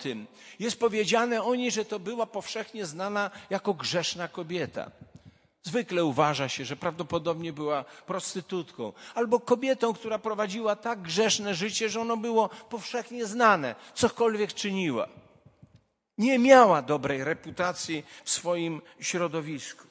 jest 0.59 0.79
powiedziane 0.79 1.43
o 1.43 1.55
niej, 1.55 1.71
że 1.71 1.85
to 1.85 2.00
była 2.00 2.25
powszechnie 2.25 2.85
znana 2.85 3.31
jako 3.50 3.73
grzeszna 3.73 4.27
kobieta. 4.27 4.91
Zwykle 5.63 6.05
uważa 6.05 6.50
się, 6.50 6.65
że 6.65 6.75
prawdopodobnie 6.75 7.53
była 7.53 7.83
prostytutką 7.83 8.93
albo 9.15 9.39
kobietą, 9.39 9.93
która 9.93 10.19
prowadziła 10.19 10.75
tak 10.75 11.01
grzeszne 11.01 11.55
życie, 11.55 11.89
że 11.89 12.01
ono 12.01 12.17
było 12.17 12.50
powszechnie 12.50 13.25
znane, 13.25 13.75
cokolwiek 13.93 14.53
czyniła. 14.53 15.07
Nie 16.17 16.39
miała 16.39 16.81
dobrej 16.81 17.23
reputacji 17.23 18.03
w 18.23 18.29
swoim 18.29 18.81
środowisku. 19.00 19.90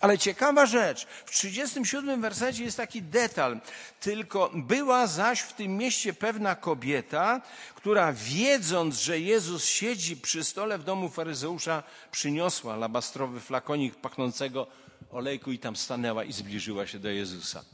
Ale 0.00 0.18
ciekawa 0.18 0.66
rzecz, 0.66 1.06
w 1.26 1.30
37 1.30 2.20
wersecie 2.20 2.64
jest 2.64 2.76
taki 2.76 3.02
detal. 3.02 3.60
Tylko 4.00 4.50
była 4.54 5.06
zaś 5.06 5.40
w 5.40 5.52
tym 5.52 5.76
mieście 5.76 6.12
pewna 6.12 6.54
kobieta, 6.54 7.40
która 7.74 8.12
wiedząc, 8.12 9.00
że 9.00 9.20
Jezus 9.20 9.64
siedzi 9.64 10.16
przy 10.16 10.44
stole 10.44 10.78
w 10.78 10.84
domu 10.84 11.08
faryzeusza, 11.08 11.82
przyniosła 12.10 12.74
alabastrowy 12.74 13.40
flakonik 13.40 13.94
pachnącego 13.94 14.66
olejku 15.10 15.52
i 15.52 15.58
tam 15.58 15.76
stanęła 15.76 16.24
i 16.24 16.32
zbliżyła 16.32 16.86
się 16.86 16.98
do 16.98 17.10
Jezusa. 17.10 17.64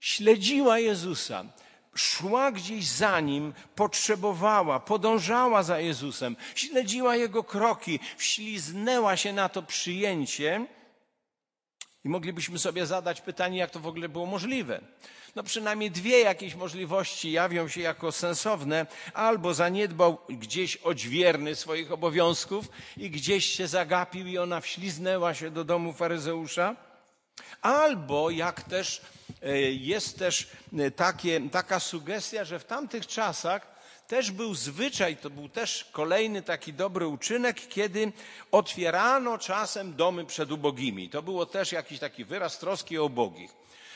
Śledziła 0.00 0.78
Jezusa, 0.78 1.44
szła 1.94 2.52
gdzieś 2.52 2.86
za 2.86 3.20
nim, 3.20 3.52
potrzebowała, 3.74 4.80
podążała 4.80 5.62
za 5.62 5.80
Jezusem, 5.80 6.36
śledziła 6.54 7.16
jego 7.16 7.44
kroki, 7.44 8.00
wśliznęła 8.16 9.16
się 9.16 9.32
na 9.32 9.48
to 9.48 9.62
przyjęcie. 9.62 10.66
I 12.04 12.08
moglibyśmy 12.08 12.58
sobie 12.58 12.86
zadać 12.86 13.20
pytanie, 13.20 13.58
jak 13.58 13.70
to 13.70 13.80
w 13.80 13.86
ogóle 13.86 14.08
było 14.08 14.26
możliwe. 14.26 14.80
No 15.36 15.42
przynajmniej 15.42 15.90
dwie 15.90 16.20
jakieś 16.20 16.54
możliwości 16.54 17.32
jawią 17.32 17.68
się 17.68 17.80
jako 17.80 18.12
sensowne. 18.12 18.86
Albo 19.14 19.54
zaniedbał 19.54 20.18
gdzieś 20.28 20.76
odźwierny 20.76 21.54
swoich 21.54 21.92
obowiązków 21.92 22.68
i 22.96 23.10
gdzieś 23.10 23.44
się 23.46 23.68
zagapił 23.68 24.26
i 24.26 24.38
ona 24.38 24.60
wśliznęła 24.60 25.34
się 25.34 25.50
do 25.50 25.64
domu 25.64 25.92
faryzeusza. 25.92 26.76
Albo 27.62 28.30
jak 28.30 28.62
też 28.62 29.00
e, 29.42 29.58
jest 29.60 30.18
też 30.18 30.50
e, 30.78 30.90
takie, 30.90 31.40
taka 31.52 31.80
sugestia, 31.80 32.44
że 32.44 32.58
w 32.58 32.64
tamtych 32.64 33.06
czasach 33.06 33.79
też 34.10 34.30
był 34.30 34.54
zwyczaj, 34.54 35.16
to 35.16 35.30
był 35.30 35.48
też 35.48 35.88
kolejny 35.92 36.42
taki 36.42 36.72
dobry 36.72 37.06
uczynek, 37.06 37.68
kiedy 37.68 38.12
otwierano 38.52 39.38
czasem 39.38 39.94
domy 39.94 40.24
przed 40.24 40.52
ubogimi. 40.52 41.08
To 41.08 41.22
było 41.22 41.46
też 41.46 41.72
jakiś 41.72 41.98
taki 41.98 42.24
wyraz 42.24 42.58
troski 42.58 42.98
o 42.98 43.04
ubogich 43.04 43.50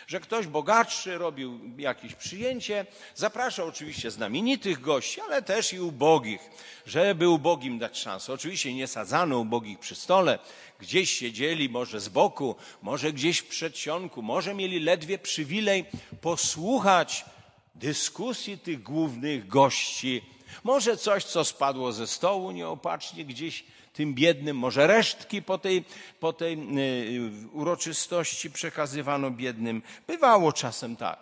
że 0.06 0.20
ktoś 0.20 0.46
bogatszy 0.46 1.18
robił 1.18 1.60
jakieś 1.78 2.14
przyjęcie, 2.14 2.86
zapraszał 3.14 3.68
oczywiście 3.68 4.10
znamienitych 4.10 4.80
gości, 4.80 5.20
ale 5.20 5.42
też 5.42 5.72
i 5.72 5.80
ubogich, 5.80 6.40
żeby 6.86 7.28
ubogim 7.28 7.78
dać 7.78 7.98
szansę. 7.98 8.32
Oczywiście 8.32 8.74
nie 8.74 8.86
sadzano 8.86 9.38
ubogich 9.38 9.78
przy 9.78 9.94
stole, 9.94 10.38
gdzieś 10.78 11.10
siedzieli 11.10 11.68
może 11.68 12.00
z 12.00 12.08
boku, 12.08 12.56
może 12.82 13.12
gdzieś 13.12 13.38
w 13.38 13.46
przedsionku, 13.46 14.22
może 14.22 14.54
mieli 14.54 14.80
ledwie 14.80 15.18
przywilej 15.18 15.84
posłuchać 16.20 17.24
dyskusji 17.74 18.58
tych 18.58 18.82
głównych 18.82 19.46
gości, 19.46 20.22
może 20.64 20.96
coś, 20.96 21.24
co 21.24 21.44
spadło 21.44 21.92
ze 21.92 22.06
stołu 22.06 22.50
nieopatrznie 22.50 23.24
gdzieś 23.24 23.64
tym 23.92 24.14
biednym, 24.14 24.56
może 24.56 24.86
resztki 24.86 25.42
po 25.42 25.58
tej, 25.58 25.84
po 26.20 26.32
tej 26.32 26.54
y, 26.54 27.48
uroczystości 27.52 28.50
przekazywano 28.50 29.30
biednym. 29.30 29.82
Bywało 30.06 30.52
czasem 30.52 30.96
tak. 30.96 31.18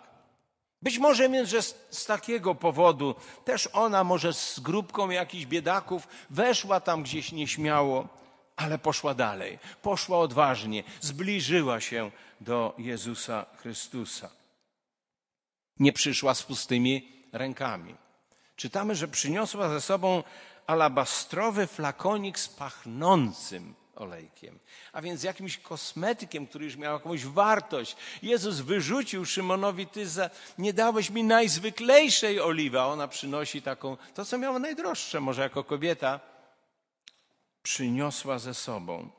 Być 0.81 0.97
może 0.97 1.29
więc, 1.29 1.49
że 1.49 1.61
z, 1.61 1.75
z, 1.89 2.05
takiego 2.05 2.55
powodu 2.55 3.15
też 3.45 3.69
ona 3.73 4.03
może 4.03 4.33
z 4.33 4.59
grupką 4.59 5.09
jakichś 5.09 5.45
biedaków 5.45 6.07
weszła 6.29 6.79
tam 6.79 7.03
gdzieś 7.03 7.31
nieśmiało, 7.31 8.07
ale 8.55 8.77
poszła 8.77 9.13
dalej, 9.13 9.59
poszła 9.81 10.19
odważnie, 10.19 10.83
zbliżyła 11.01 11.81
się 11.81 12.11
do 12.41 12.73
Jezusa 12.77 13.45
Chrystusa. 13.57 14.42
Nie 15.79 15.93
przyszła 15.93 16.33
z 16.33 16.43
pustymi 16.43 17.25
rękami. 17.31 17.95
Czytamy, 18.55 18.95
że 18.95 19.07
przyniosła 19.07 19.69
ze 19.69 19.81
sobą 19.81 20.23
alabastrowy 20.67 21.67
flakonik 21.67 22.39
z 22.39 22.47
pachnącym 22.47 23.75
olejkiem, 23.95 24.59
a 24.93 25.01
więc 25.01 25.23
jakimś 25.23 25.57
kosmetykiem, 25.57 26.47
który 26.47 26.65
już 26.65 26.75
miał 26.75 26.93
jakąś 26.93 27.25
wartość. 27.25 27.95
Jezus 28.21 28.59
wyrzucił 28.59 29.25
Szymonowi, 29.25 29.87
ty 29.87 30.07
za, 30.07 30.29
nie 30.57 30.73
dałeś 30.73 31.09
mi 31.09 31.23
najzwyklejszej 31.23 32.41
oliwy, 32.41 32.79
a 32.79 32.85
ona 32.85 33.07
przynosi 33.07 33.61
taką, 33.61 33.97
to 34.13 34.25
co 34.25 34.37
miała 34.37 34.59
najdroższe, 34.59 35.19
może 35.19 35.41
jako 35.41 35.63
kobieta, 35.63 36.19
przyniosła 37.63 38.39
ze 38.39 38.53
sobą. 38.53 39.09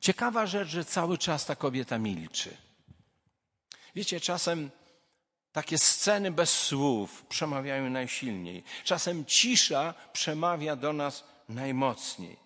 Ciekawa 0.00 0.46
rzecz, 0.46 0.68
że 0.68 0.84
cały 0.84 1.18
czas 1.18 1.46
ta 1.46 1.56
kobieta 1.56 1.98
milczy. 1.98 2.56
Wiecie, 3.98 4.20
czasem 4.20 4.70
takie 5.52 5.78
sceny 5.78 6.30
bez 6.30 6.50
słów 6.50 7.26
przemawiają 7.28 7.90
najsilniej. 7.90 8.64
Czasem 8.84 9.24
cisza 9.24 9.94
przemawia 10.12 10.76
do 10.76 10.92
nas 10.92 11.24
najmocniej. 11.48 12.36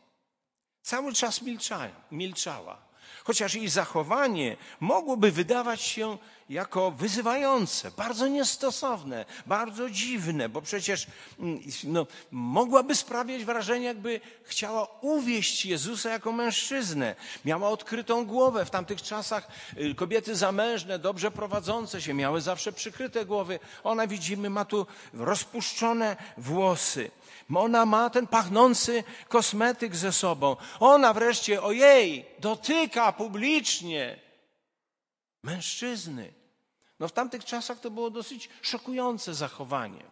Cały 0.82 1.12
czas 1.12 1.42
milczała, 1.42 1.88
milczała. 2.10 2.82
Chociaż 3.24 3.54
jej 3.54 3.68
zachowanie 3.68 4.56
mogłoby 4.80 5.32
wydawać 5.32 5.82
się 5.82 6.18
jako 6.52 6.90
wyzywające, 6.90 7.90
bardzo 7.90 8.28
niestosowne, 8.28 9.24
bardzo 9.46 9.90
dziwne, 9.90 10.48
bo 10.48 10.62
przecież 10.62 11.06
mm, 11.40 11.60
no, 11.84 12.06
mogłaby 12.30 12.94
sprawiać 12.94 13.44
wrażenie, 13.44 13.86
jakby 13.86 14.20
chciała 14.44 14.88
uwieść 15.00 15.66
Jezusa 15.66 16.10
jako 16.10 16.32
mężczyznę. 16.32 17.14
Miała 17.44 17.68
odkrytą 17.68 18.26
głowę. 18.26 18.64
W 18.64 18.70
tamtych 18.70 19.02
czasach 19.02 19.48
y, 19.78 19.94
kobiety 19.94 20.36
zamężne, 20.36 20.98
dobrze 20.98 21.30
prowadzące 21.30 22.02
się, 22.02 22.14
miały 22.14 22.40
zawsze 22.40 22.72
przykryte 22.72 23.26
głowy. 23.26 23.58
Ona, 23.84 24.06
widzimy, 24.06 24.50
ma 24.50 24.64
tu 24.64 24.86
rozpuszczone 25.12 26.16
włosy. 26.36 27.10
Ona 27.54 27.86
ma 27.86 28.10
ten 28.10 28.26
pachnący 28.26 29.04
kosmetyk 29.28 29.96
ze 29.96 30.12
sobą. 30.12 30.56
Ona 30.80 31.12
wreszcie, 31.12 31.62
ojej, 31.62 32.26
dotyka 32.38 33.12
publicznie 33.12 34.20
mężczyzny. 35.42 36.32
No 36.98 37.08
w 37.08 37.12
tamtych 37.12 37.44
czasach 37.44 37.80
to 37.80 37.90
było 37.90 38.10
dosyć 38.10 38.48
szokujące 38.62 39.34
zachowanie. 39.34 40.04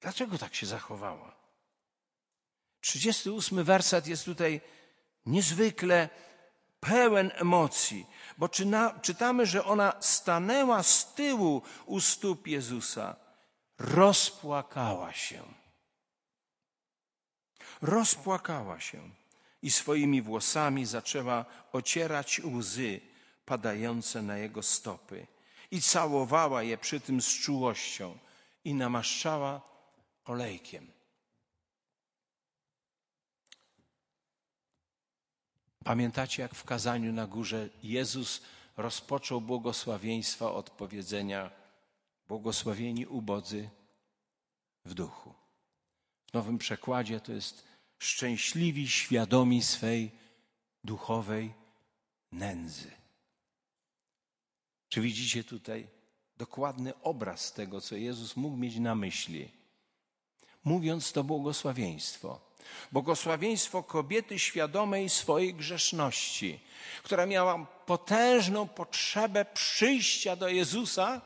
Dlaczego 0.00 0.38
tak 0.38 0.54
się 0.54 0.66
zachowała? 0.66 1.34
38 2.80 3.64
werset 3.64 4.06
jest 4.06 4.24
tutaj 4.24 4.60
niezwykle 5.26 6.08
pełen 6.80 7.30
emocji, 7.34 8.06
bo 8.38 8.48
czytamy, 9.02 9.46
że 9.46 9.64
ona 9.64 9.92
stanęła 10.00 10.82
z 10.82 11.14
tyłu 11.14 11.62
u 11.86 12.00
stóp 12.00 12.46
Jezusa, 12.46 13.16
rozpłakała 13.84 15.12
się. 15.12 15.42
Rozpłakała 17.82 18.80
się 18.80 19.10
i 19.62 19.70
swoimi 19.70 20.22
włosami 20.22 20.86
zaczęła 20.86 21.44
ocierać 21.72 22.40
łzy 22.44 23.00
padające 23.46 24.22
na 24.22 24.38
jego 24.38 24.62
stopy 24.62 25.26
i 25.70 25.80
całowała 25.80 26.62
je 26.62 26.78
przy 26.78 27.00
tym 27.00 27.22
z 27.22 27.28
czułością 27.28 28.18
i 28.64 28.74
namaszczała 28.74 29.60
olejkiem. 30.24 30.92
Pamiętacie, 35.84 36.42
jak 36.42 36.54
w 36.54 36.64
kazaniu 36.64 37.12
na 37.12 37.26
górze 37.26 37.68
Jezus 37.82 38.42
rozpoczął 38.76 39.40
błogosławieństwa 39.40 40.52
od 40.52 40.70
powiedzenia 40.70 41.63
błogosławieni 42.28 43.06
ubodzy 43.06 43.70
w 44.84 44.94
duchu. 44.94 45.34
W 46.30 46.32
nowym 46.34 46.58
przekładzie 46.58 47.20
to 47.20 47.32
jest 47.32 47.64
szczęśliwi, 47.98 48.88
świadomi 48.88 49.62
swej 49.62 50.10
duchowej 50.84 51.54
nędzy. 52.32 52.90
Czy 54.88 55.00
widzicie 55.00 55.44
tutaj 55.44 55.86
dokładny 56.36 57.00
obraz 57.02 57.52
tego, 57.52 57.80
co 57.80 57.96
Jezus 57.96 58.36
mógł 58.36 58.56
mieć 58.56 58.76
na 58.76 58.94
myśli, 58.94 59.50
mówiąc 60.64 61.12
to 61.12 61.24
błogosławieństwo? 61.24 62.40
Błogosławieństwo 62.92 63.82
kobiety 63.82 64.38
świadomej 64.38 65.08
swojej 65.08 65.54
grzeszności, 65.54 66.60
która 67.02 67.26
miała 67.26 67.66
potężną 67.86 68.68
potrzebę 68.68 69.44
przyjścia 69.44 70.36
do 70.36 70.48
Jezusa 70.48 71.20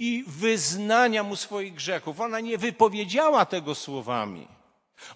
i 0.00 0.24
wyznania 0.26 1.22
mu 1.22 1.36
swoich 1.36 1.74
grzechów. 1.74 2.20
Ona 2.20 2.40
nie 2.40 2.58
wypowiedziała 2.58 3.44
tego 3.44 3.74
słowami. 3.74 4.48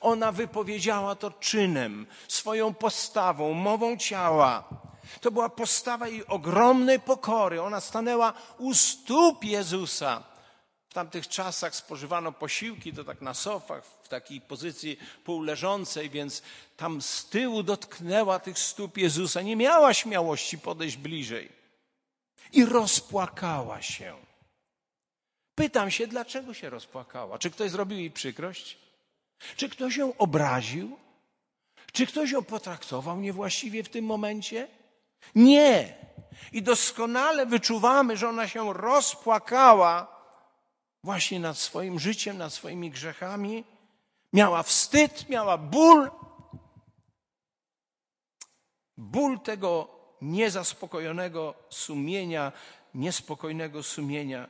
Ona 0.01 0.33
wypowiedziała 0.33 1.15
to 1.15 1.31
czynem, 1.31 2.07
swoją 2.29 2.75
postawą, 2.75 3.53
mową 3.53 3.97
ciała. 3.97 4.65
To 5.21 5.31
była 5.31 5.49
postawa 5.49 6.09
jej 6.09 6.27
ogromnej 6.27 7.01
pokory. 7.01 7.63
Ona 7.63 7.81
stanęła 7.81 8.33
u 8.59 8.75
stóp 8.75 9.45
Jezusa. 9.45 10.23
W 10.89 10.95
tamtych 10.95 11.29
czasach 11.29 11.75
spożywano 11.75 12.33
posiłki, 12.33 12.93
to 12.93 13.05
tak 13.05 13.21
na 13.21 13.35
sofach, 13.35 13.85
w 14.03 14.09
takiej 14.09 14.41
pozycji 14.41 14.99
półleżącej, 15.25 16.11
więc 16.11 16.43
tam 16.77 17.03
z 17.03 17.27
tyłu 17.27 17.63
dotknęła 17.63 18.39
tych 18.39 18.59
stóp 18.59 18.97
Jezusa. 18.97 19.43
Nie 19.43 19.57
miała 19.57 19.95
śmiałości 19.95 20.59
podejść 20.59 20.97
bliżej. 20.97 21.53
I 22.53 22.65
rozpłakała 22.65 23.83
się. 23.83 24.24
Pytam 25.55 25.91
się, 25.91 26.07
dlaczego 26.07 26.55
się 26.55 26.71
rozpłakała? 26.71 27.39
Czy 27.39 27.51
ktoś 27.51 27.71
zrobił 27.71 27.99
jej 27.99 28.11
przykrość? 28.11 28.79
Czy 29.57 29.69
ktoś 29.69 29.97
ją 29.97 30.17
obraził? 30.17 30.99
Czy 31.93 32.07
ktoś 32.07 32.31
ją 32.31 32.45
potraktował 32.45 33.21
niewłaściwie 33.21 33.83
w 33.85 33.89
tym 33.89 34.05
momencie? 34.05 34.69
Nie. 35.35 35.97
I 36.53 36.63
doskonale 36.63 37.47
wyczuwamy, 37.47 38.17
że 38.17 38.29
ona 38.29 38.49
się 38.49 38.73
rozpłakała 38.73 40.15
właśnie 41.05 41.41
nad 41.41 41.59
swoim 41.59 41.99
życiem, 41.99 42.39
nad 42.39 42.53
swoimi 42.53 42.91
grzechami. 42.91 43.65
Miała 44.33 44.63
wstyd, 44.63 45.29
miała 45.29 45.59
ból. 45.59 46.11
ból 48.97 49.41
tego 49.41 49.89
niezaspokojonego 50.21 51.55
sumienia, 51.71 52.53
niespokojnego 52.95 53.83
sumienia 53.83 54.49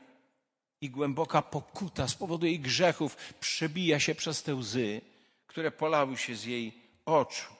i 0.80 0.90
głęboka 0.90 1.42
pokuta 1.42 2.08
z 2.08 2.14
powodu 2.14 2.46
jej 2.46 2.60
grzechów 2.60 3.16
przebija 3.40 4.00
się 4.00 4.14
przez 4.14 4.42
te 4.42 4.54
łzy, 4.54 5.00
które 5.46 5.70
polały 5.70 6.16
się 6.16 6.37
z 6.37 6.44
jej 6.44 6.82
oczu. 7.04 7.54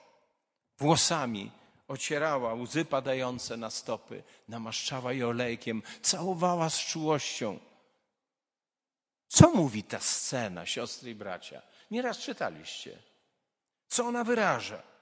Włosami 0.77 1.51
ocierała 1.87 2.53
łzy 2.53 2.85
padające 2.85 3.57
na 3.57 3.69
stopy, 3.69 4.23
namaszczała 4.47 5.13
je 5.13 5.27
olejkiem, 5.27 5.83
całowała 6.01 6.69
z 6.69 6.79
czułością. 6.85 7.59
Co 9.27 9.49
mówi 9.49 9.83
ta 9.83 9.99
scena, 9.99 10.65
siostry 10.65 11.09
i 11.11 11.15
bracia? 11.15 11.61
Nieraz 11.91 12.17
czytaliście. 12.17 12.97
Co 13.87 14.05
ona 14.05 14.23
wyraża? 14.23 14.94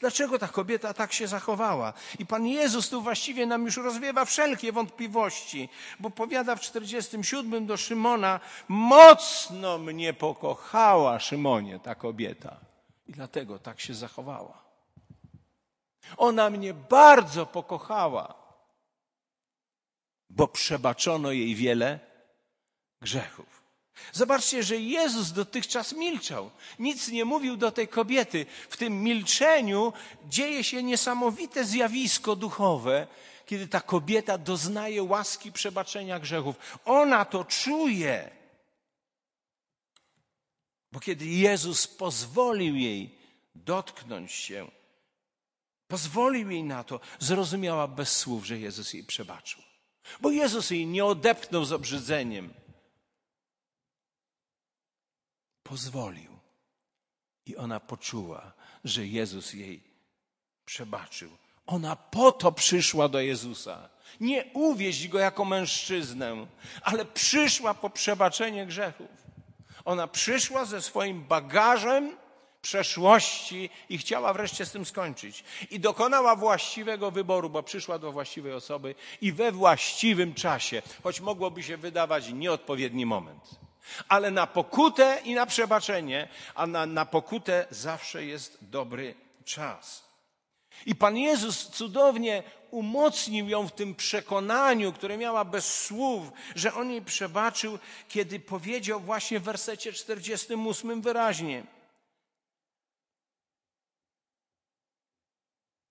Dlaczego 0.00 0.38
ta 0.38 0.48
kobieta 0.48 0.94
tak 0.94 1.12
się 1.12 1.26
zachowała? 1.26 1.92
I 2.18 2.26
Pan 2.26 2.46
Jezus 2.46 2.88
tu 2.88 3.02
właściwie 3.02 3.46
nam 3.46 3.64
już 3.64 3.76
rozwiewa 3.76 4.24
wszelkie 4.24 4.72
wątpliwości, 4.72 5.68
bo 6.00 6.10
powiada 6.10 6.56
w 6.56 6.60
47 6.60 7.66
do 7.66 7.76
Szymona, 7.76 8.40
mocno 8.68 9.78
mnie 9.78 10.12
pokochała 10.12 11.20
Szymonie 11.20 11.78
ta 11.78 11.94
kobieta. 11.94 12.56
I 13.06 13.12
dlatego 13.12 13.58
tak 13.58 13.80
się 13.80 13.94
zachowała. 13.94 14.64
Ona 16.16 16.50
mnie 16.50 16.74
bardzo 16.74 17.46
pokochała, 17.46 18.34
bo 20.30 20.48
przebaczono 20.48 21.32
jej 21.32 21.54
wiele 21.54 22.00
grzechów. 23.00 23.53
Zobaczcie, 24.12 24.62
że 24.62 24.76
Jezus 24.76 25.32
dotychczas 25.32 25.92
milczał. 25.92 26.50
Nic 26.78 27.08
nie 27.08 27.24
mówił 27.24 27.56
do 27.56 27.72
tej 27.72 27.88
kobiety. 27.88 28.46
W 28.68 28.76
tym 28.76 29.02
milczeniu 29.02 29.92
dzieje 30.28 30.64
się 30.64 30.82
niesamowite 30.82 31.64
zjawisko 31.64 32.36
duchowe, 32.36 33.06
kiedy 33.46 33.68
ta 33.68 33.80
kobieta 33.80 34.38
doznaje 34.38 35.02
łaski 35.02 35.52
przebaczenia 35.52 36.18
grzechów. 36.18 36.56
Ona 36.84 37.24
to 37.24 37.44
czuje. 37.44 38.30
Bo 40.92 41.00
kiedy 41.00 41.26
Jezus 41.26 41.86
pozwolił 41.86 42.76
jej 42.76 43.18
dotknąć 43.54 44.32
się, 44.32 44.70
pozwolił 45.88 46.50
jej 46.50 46.64
na 46.64 46.84
to, 46.84 47.00
zrozumiała 47.18 47.88
bez 47.88 48.16
słów, 48.16 48.46
że 48.46 48.58
Jezus 48.58 48.92
jej 48.92 49.04
przebaczył. 49.04 49.62
Bo 50.20 50.30
Jezus 50.30 50.70
jej 50.70 50.86
nie 50.86 51.04
odepnął 51.04 51.64
z 51.64 51.72
obrzydzeniem 51.72 52.54
pozwolił. 55.64 56.38
I 57.46 57.56
ona 57.56 57.80
poczuła, 57.80 58.52
że 58.84 59.06
Jezus 59.06 59.52
jej 59.52 59.80
przebaczył. 60.64 61.30
Ona 61.66 61.96
po 61.96 62.32
to 62.32 62.52
przyszła 62.52 63.08
do 63.08 63.20
Jezusa. 63.20 63.88
Nie 64.20 64.44
uwieść 64.52 65.08
go 65.08 65.18
jako 65.18 65.44
mężczyznę, 65.44 66.46
ale 66.82 67.04
przyszła 67.04 67.74
po 67.74 67.90
przebaczenie 67.90 68.66
grzechów. 68.66 69.08
Ona 69.84 70.06
przyszła 70.06 70.64
ze 70.64 70.82
swoim 70.82 71.24
bagażem 71.24 72.16
przeszłości 72.62 73.70
i 73.88 73.98
chciała 73.98 74.32
wreszcie 74.32 74.66
z 74.66 74.72
tym 74.72 74.84
skończyć. 74.84 75.44
I 75.70 75.80
dokonała 75.80 76.36
właściwego 76.36 77.10
wyboru, 77.10 77.50
bo 77.50 77.62
przyszła 77.62 77.98
do 77.98 78.12
właściwej 78.12 78.52
osoby 78.52 78.94
i 79.20 79.32
we 79.32 79.52
właściwym 79.52 80.34
czasie, 80.34 80.82
choć 81.02 81.20
mogłoby 81.20 81.62
się 81.62 81.76
wydawać 81.76 82.32
nieodpowiedni 82.32 83.06
moment. 83.06 83.64
Ale 84.08 84.30
na 84.30 84.46
pokutę 84.46 85.20
i 85.24 85.34
na 85.34 85.46
przebaczenie, 85.46 86.28
a 86.54 86.66
na, 86.66 86.86
na 86.86 87.06
pokutę 87.06 87.66
zawsze 87.70 88.24
jest 88.24 88.58
dobry 88.60 89.14
czas. 89.44 90.04
I 90.86 90.94
Pan 90.94 91.16
Jezus 91.16 91.68
cudownie 91.70 92.42
umocnił 92.70 93.48
ją 93.48 93.68
w 93.68 93.72
tym 93.72 93.94
przekonaniu, 93.94 94.92
które 94.92 95.18
miała 95.18 95.44
bez 95.44 95.84
słów, 95.84 96.32
że 96.54 96.74
On 96.74 96.90
jej 96.90 97.02
przebaczył, 97.02 97.78
kiedy 98.08 98.40
powiedział 98.40 99.00
właśnie 99.00 99.40
w 99.40 99.42
wersecie 99.42 99.92
48 99.92 101.02
wyraźnie: 101.02 101.64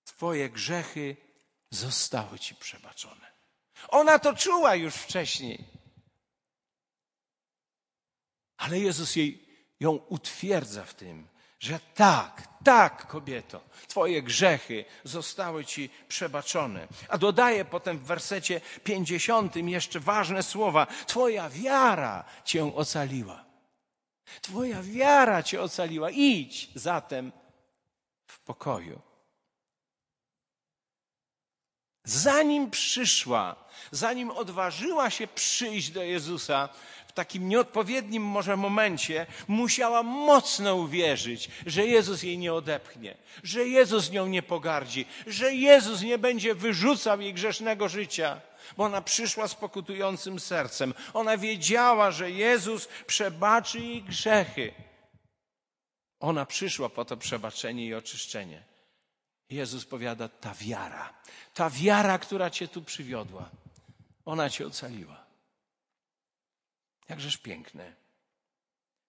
Twoje 0.04 0.50
grzechy 0.50 1.16
zostały 1.70 2.38
Ci 2.38 2.54
przebaczone. 2.54 3.34
Ona 3.88 4.18
to 4.18 4.36
czuła 4.36 4.74
już 4.74 4.94
wcześniej. 4.94 5.73
Ale 8.64 8.80
Jezus 8.80 9.16
jej, 9.16 9.44
ją 9.80 9.92
utwierdza 9.92 10.84
w 10.84 10.94
tym, 10.94 11.28
że 11.60 11.80
tak, 11.94 12.48
tak, 12.64 13.06
kobieto, 13.06 13.60
Twoje 13.88 14.22
grzechy 14.22 14.84
zostały 15.04 15.64
Ci 15.64 15.90
przebaczone. 16.08 16.88
A 17.08 17.18
dodaje 17.18 17.64
potem 17.64 17.98
w 17.98 18.02
wersecie 18.02 18.60
50 18.84 19.56
jeszcze 19.56 20.00
ważne 20.00 20.42
słowa: 20.42 20.86
Twoja 21.06 21.50
wiara 21.50 22.24
Cię 22.44 22.74
ocaliła. 22.76 23.44
Twoja 24.40 24.82
wiara 24.82 25.42
Cię 25.42 25.62
ocaliła. 25.62 26.10
Idź 26.10 26.68
zatem 26.74 27.32
w 28.26 28.40
pokoju. 28.40 29.00
Zanim 32.04 32.70
przyszła, 32.70 33.56
zanim 33.90 34.30
odważyła 34.30 35.10
się 35.10 35.26
przyjść 35.26 35.90
do 35.90 36.02
Jezusa, 36.02 36.68
takim 37.14 37.48
nieodpowiednim 37.48 38.22
może 38.22 38.56
momencie 38.56 39.26
musiała 39.48 40.02
mocno 40.02 40.74
uwierzyć, 40.74 41.50
że 41.66 41.86
Jezus 41.86 42.22
jej 42.22 42.38
nie 42.38 42.54
odepchnie, 42.54 43.16
że 43.42 43.68
Jezus 43.68 44.10
nią 44.10 44.26
nie 44.26 44.42
pogardzi, 44.42 45.06
że 45.26 45.54
Jezus 45.54 46.02
nie 46.02 46.18
będzie 46.18 46.54
wyrzucał 46.54 47.20
jej 47.20 47.34
grzesznego 47.34 47.88
życia, 47.88 48.40
bo 48.76 48.84
ona 48.84 49.02
przyszła 49.02 49.48
z 49.48 49.54
pokutującym 49.54 50.40
sercem. 50.40 50.94
Ona 51.14 51.36
wiedziała, 51.36 52.10
że 52.10 52.30
Jezus 52.30 52.88
przebaczy 53.06 53.80
jej 53.80 54.02
grzechy. 54.02 54.72
Ona 56.20 56.46
przyszła 56.46 56.88
po 56.88 57.04
to 57.04 57.16
przebaczenie 57.16 57.86
i 57.86 57.94
oczyszczenie. 57.94 58.62
Jezus 59.50 59.84
powiada, 59.84 60.28
ta 60.28 60.54
wiara, 60.54 61.14
ta 61.54 61.70
wiara, 61.70 62.18
która 62.18 62.50
cię 62.50 62.68
tu 62.68 62.82
przywiodła, 62.82 63.50
ona 64.24 64.50
cię 64.50 64.66
ocaliła. 64.66 65.23
Jakżeż 67.08 67.36
piękne. 67.36 67.92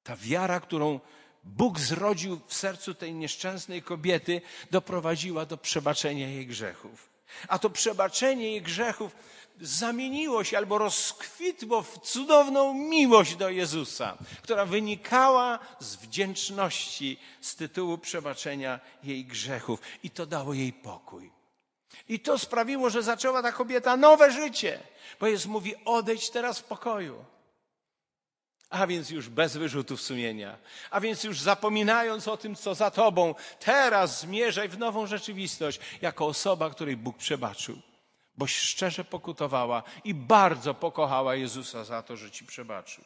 Ta 0.04 0.16
wiara, 0.16 0.60
którą 0.60 1.00
Bóg 1.44 1.80
zrodził 1.80 2.42
w 2.48 2.54
sercu 2.54 2.94
tej 2.94 3.14
nieszczęsnej 3.14 3.82
kobiety, 3.82 4.42
doprowadziła 4.72 5.46
do 5.46 5.58
przebaczenia 5.58 6.28
jej 6.28 6.48
grzechów. 6.48 7.10
A 7.48 7.60
to 7.60 7.70
przebaczenie 7.70 8.52
jej 8.52 8.62
grzechów 8.62 9.16
zamieniło 9.62 10.44
się 10.44 10.58
albo 10.58 10.78
rozkwitło 10.78 11.82
w 11.82 12.00
cudowną 12.00 12.74
miłość 12.74 13.36
do 13.36 13.50
Jezusa, 13.50 14.18
która 14.44 14.66
wynikała 14.66 15.60
z 15.80 15.96
wdzięczności 15.96 17.20
z 17.42 17.56
tytułu 17.56 17.98
przebaczenia 17.98 18.80
jej 19.04 19.26
grzechów. 19.26 19.80
I 20.04 20.10
to 20.10 20.26
dało 20.26 20.54
jej 20.54 20.74
pokój. 20.74 21.32
I 22.10 22.20
to 22.20 22.40
sprawiło, 22.40 22.90
że 22.90 23.04
zaczęła 23.04 23.42
ta 23.42 23.52
kobieta 23.52 23.98
nowe 23.98 24.32
życie, 24.32 24.80
bo 25.20 25.28
Jezus 25.28 25.46
mówi: 25.46 25.76
odejdź 25.86 26.30
teraz 26.30 26.60
w 26.60 26.64
pokoju. 26.64 27.26
A 28.70 28.88
więc 28.88 29.10
już 29.10 29.30
bez 29.30 29.58
wyrzutów 29.58 30.02
sumienia, 30.02 30.58
a 30.92 31.00
więc 31.00 31.24
już 31.24 31.42
zapominając 31.42 32.28
o 32.28 32.38
tym, 32.38 32.56
co 32.56 32.76
za 32.76 32.92
tobą, 32.92 33.36
teraz 33.60 34.20
zmierzaj 34.20 34.70
w 34.70 34.78
nową 34.78 35.08
rzeczywistość 35.08 35.80
jako 36.02 36.26
osoba, 36.26 36.70
której 36.70 36.98
Bóg 36.98 37.18
przebaczył, 37.18 37.82
boś 38.38 38.56
szczerze 38.56 39.04
pokutowała 39.04 39.84
i 40.04 40.14
bardzo 40.14 40.74
pokochała 40.74 41.36
Jezusa 41.36 41.84
za 41.84 42.04
to, 42.04 42.18
że 42.18 42.32
ci 42.32 42.46
przebaczył. 42.46 43.04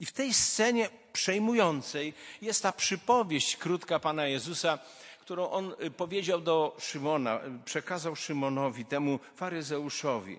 I 0.00 0.06
w 0.06 0.12
tej 0.12 0.34
scenie 0.34 0.88
przejmującej 1.12 2.14
jest 2.42 2.62
ta 2.62 2.72
przypowieść 2.72 3.56
krótka 3.56 3.98
Pana 3.98 4.26
Jezusa, 4.26 4.78
którą 5.20 5.50
on 5.50 5.74
y, 5.82 5.90
powiedział 5.90 6.40
do 6.40 6.76
Szymona, 6.78 7.40
y, 7.44 7.64
przekazał 7.64 8.16
Szymonowi, 8.16 8.84
temu 8.84 9.18
faryzeuszowi. 9.36 10.38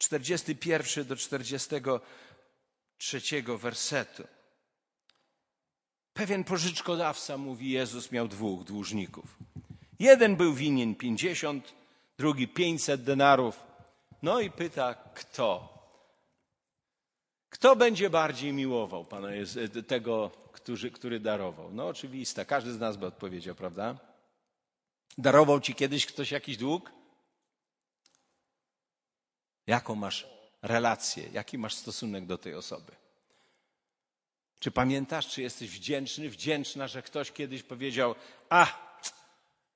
41 0.00 1.04
do 1.04 1.16
43 1.16 3.20
wersetu. 3.58 4.24
Pewien 6.12 6.44
pożyczkodawca, 6.44 7.36
mówi 7.36 7.70
Jezus, 7.70 8.12
miał 8.12 8.28
dwóch 8.28 8.64
dłużników. 8.64 9.38
Jeden 9.98 10.36
był 10.36 10.54
winien 10.54 10.94
50, 10.94 11.74
drugi 12.18 12.48
500 12.48 13.02
denarów. 13.02 13.60
No 14.22 14.40
i 14.40 14.50
pyta, 14.50 14.94
kto? 14.94 15.78
Kto 17.50 17.76
będzie 17.76 18.10
bardziej 18.10 18.52
miłował 18.52 19.04
Pana 19.04 19.28
tego, 19.86 20.30
który, 20.52 20.90
który 20.90 21.20
darował? 21.20 21.70
No 21.72 21.88
oczywiste, 21.88 22.44
każdy 22.44 22.72
z 22.72 22.78
nas 22.78 22.96
by 22.96 23.06
odpowiedział, 23.06 23.54
prawda? 23.54 23.98
Darował 25.18 25.60
ci 25.60 25.74
kiedyś 25.74 26.06
ktoś 26.06 26.30
jakiś 26.30 26.56
dług? 26.56 26.99
Jaką 29.70 29.94
masz 29.94 30.26
relację, 30.62 31.28
jaki 31.32 31.58
masz 31.58 31.74
stosunek 31.74 32.26
do 32.26 32.38
tej 32.38 32.54
osoby? 32.54 32.92
Czy 34.58 34.70
pamiętasz, 34.70 35.28
czy 35.28 35.42
jesteś 35.42 35.70
wdzięczny, 35.70 36.30
wdzięczna, 36.30 36.88
że 36.88 37.02
ktoś 37.02 37.32
kiedyś 37.32 37.62
powiedział: 37.62 38.14
A, 38.48 38.66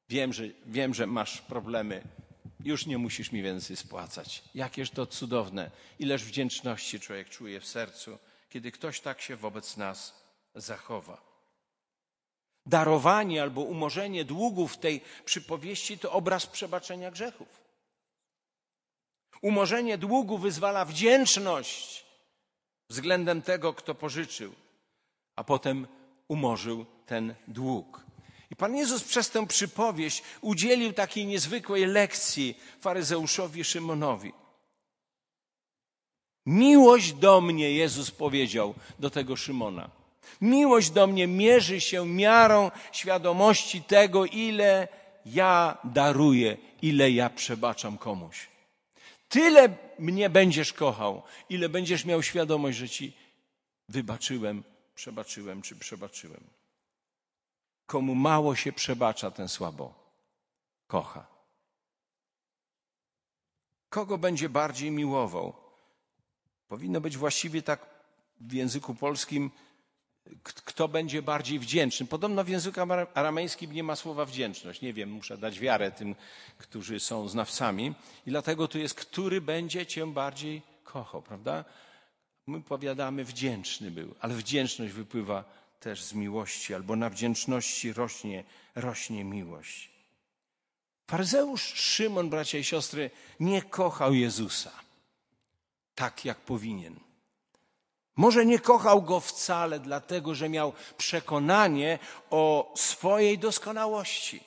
wiem, 0.09 0.33
że, 0.33 0.45
wiem, 0.67 0.95
że 0.95 1.07
masz 1.07 1.41
problemy, 1.41 2.03
już 2.65 2.87
nie 2.87 2.99
musisz 2.99 3.33
mi 3.33 3.43
więcej 3.43 3.77
spłacać. 3.77 4.43
Jakież 4.55 4.91
to 4.91 5.07
cudowne. 5.07 5.71
Ileż 5.99 6.25
wdzięczności 6.25 7.01
człowiek 7.01 7.29
czuje 7.29 7.61
w 7.61 7.67
sercu, 7.67 8.19
kiedy 8.49 8.73
ktoś 8.73 9.01
tak 9.01 9.21
się 9.21 9.37
wobec 9.37 9.77
nas 9.77 10.25
zachowa. 10.55 11.23
Darowanie 12.67 13.43
albo 13.43 13.61
umorzenie 13.61 14.25
długów 14.25 14.77
tej 14.77 15.01
przypowieści 15.25 15.99
to 15.99 16.13
obraz 16.13 16.47
przebaczenia 16.47 17.11
grzechów. 17.11 17.64
Umorzenie 19.45 19.99
długu 19.99 20.39
wyzwala 20.39 20.85
wdzięczność 20.85 22.05
względem 22.89 23.43
tego, 23.43 23.75
kto 23.75 23.95
pożyczył, 23.95 24.53
a 25.37 25.45
potem 25.45 25.87
umorzył 26.29 26.87
ten 27.07 27.35
dług. 27.49 28.05
I 28.51 28.57
Pan 28.57 28.77
Jezus 28.77 29.05
przez 29.05 29.31
tę 29.31 29.47
przypowieść 29.47 30.23
udzielił 30.41 30.93
takiej 30.93 31.27
niezwykłej 31.27 31.87
lekcji 31.87 32.59
faryzeuszowi 32.81 33.65
Szymonowi. 33.65 34.33
Miłość 36.47 37.13
do 37.13 37.41
mnie, 37.41 37.73
Jezus 37.73 38.11
powiedział 38.11 38.75
do 38.99 39.11
tego 39.11 39.37
Szymona. 39.37 39.91
Miłość 40.41 40.91
do 40.91 41.07
mnie 41.07 41.27
mierzy 41.27 41.81
się 41.81 42.07
miarą 42.07 42.71
świadomości 42.93 43.83
tego, 43.83 44.27
ile 44.27 44.89
ja 45.27 45.79
daruję, 45.85 46.57
ile 46.83 47.11
ja 47.11 47.31
przebaczam 47.31 47.99
komuś. 47.99 48.54
Tyle 49.35 49.77
mnie 49.99 50.31
będziesz 50.31 50.73
kochał, 50.73 51.23
ile 51.49 51.69
będziesz 51.69 52.05
miał 52.05 52.23
świadomość, 52.23 52.79
że 52.79 52.89
ci 52.89 53.17
wybaczyłem, 53.89 54.65
przebaczyłem 54.95 55.63
czy 55.63 55.77
przebaczyłem. 55.77 56.45
Komu 57.87 58.15
mało 58.15 58.57
się 58.57 58.73
przebacza, 58.73 59.31
ten 59.31 59.49
słabo 59.49 59.95
kocha. 60.87 61.27
Kogo 63.89 64.19
będzie 64.19 64.49
bardziej 64.49 64.91
miłował? 64.91 65.57
Powinno 66.69 67.01
być 67.01 67.17
właściwie 67.17 67.63
tak 67.63 67.87
w 68.41 68.53
języku 68.53 68.95
polskim, 68.95 69.51
kto 70.43 70.89
będzie 70.89 71.23
bardziej 71.23 71.59
wdzięczny. 71.59 72.07
Podobno 72.07 72.45
w 72.45 72.49
języku 72.49 72.81
aramejskim 73.15 73.73
nie 73.73 73.83
ma 73.83 73.97
słowa 73.97 74.25
wdzięczność. 74.25 74.81
Nie 74.81 74.93
wiem, 74.93 75.11
muszę 75.11 75.39
dać 75.39 75.61
wiarę 75.61 75.91
tym, 75.91 76.15
którzy 76.59 77.01
są 77.01 77.29
znawcami. 77.29 77.95
I 78.27 78.31
dlatego 78.31 78.69
tu 78.69 78.79
jest, 78.79 78.95
który 78.95 79.41
będzie 79.41 79.87
cię 79.87 80.07
bardziej 80.07 80.63
kochał, 80.85 81.23
prawda? 81.23 81.65
My 82.47 82.61
powiadamy, 82.63 83.25
wdzięczny 83.25 83.91
był, 83.91 84.15
ale 84.21 84.35
wdzięczność 84.35 84.93
wypływa 84.93 85.45
też 85.81 86.03
z 86.03 86.13
miłości, 86.13 86.75
albo 86.75 86.97
na 86.97 87.11
wdzięczności 87.11 87.93
rośnie, 87.93 88.45
rośnie 88.75 89.25
miłość. 89.25 89.91
Faryzeusz 91.07 91.63
Szymon, 91.63 92.31
bracia 92.31 92.59
i 92.59 92.65
siostry, 92.65 93.11
nie 93.41 93.63
kochał 93.63 94.15
Jezusa 94.15 94.85
tak, 95.95 96.25
jak 96.25 96.39
powinien. 96.39 97.01
Może 98.17 98.47
nie 98.47 98.59
kochał 98.59 99.03
go 99.03 99.21
wcale, 99.21 99.81
dlatego 99.81 100.35
że 100.35 100.49
miał 100.49 100.73
przekonanie 100.97 101.99
o 102.31 102.73
swojej 102.77 103.39
doskonałości. 103.39 104.41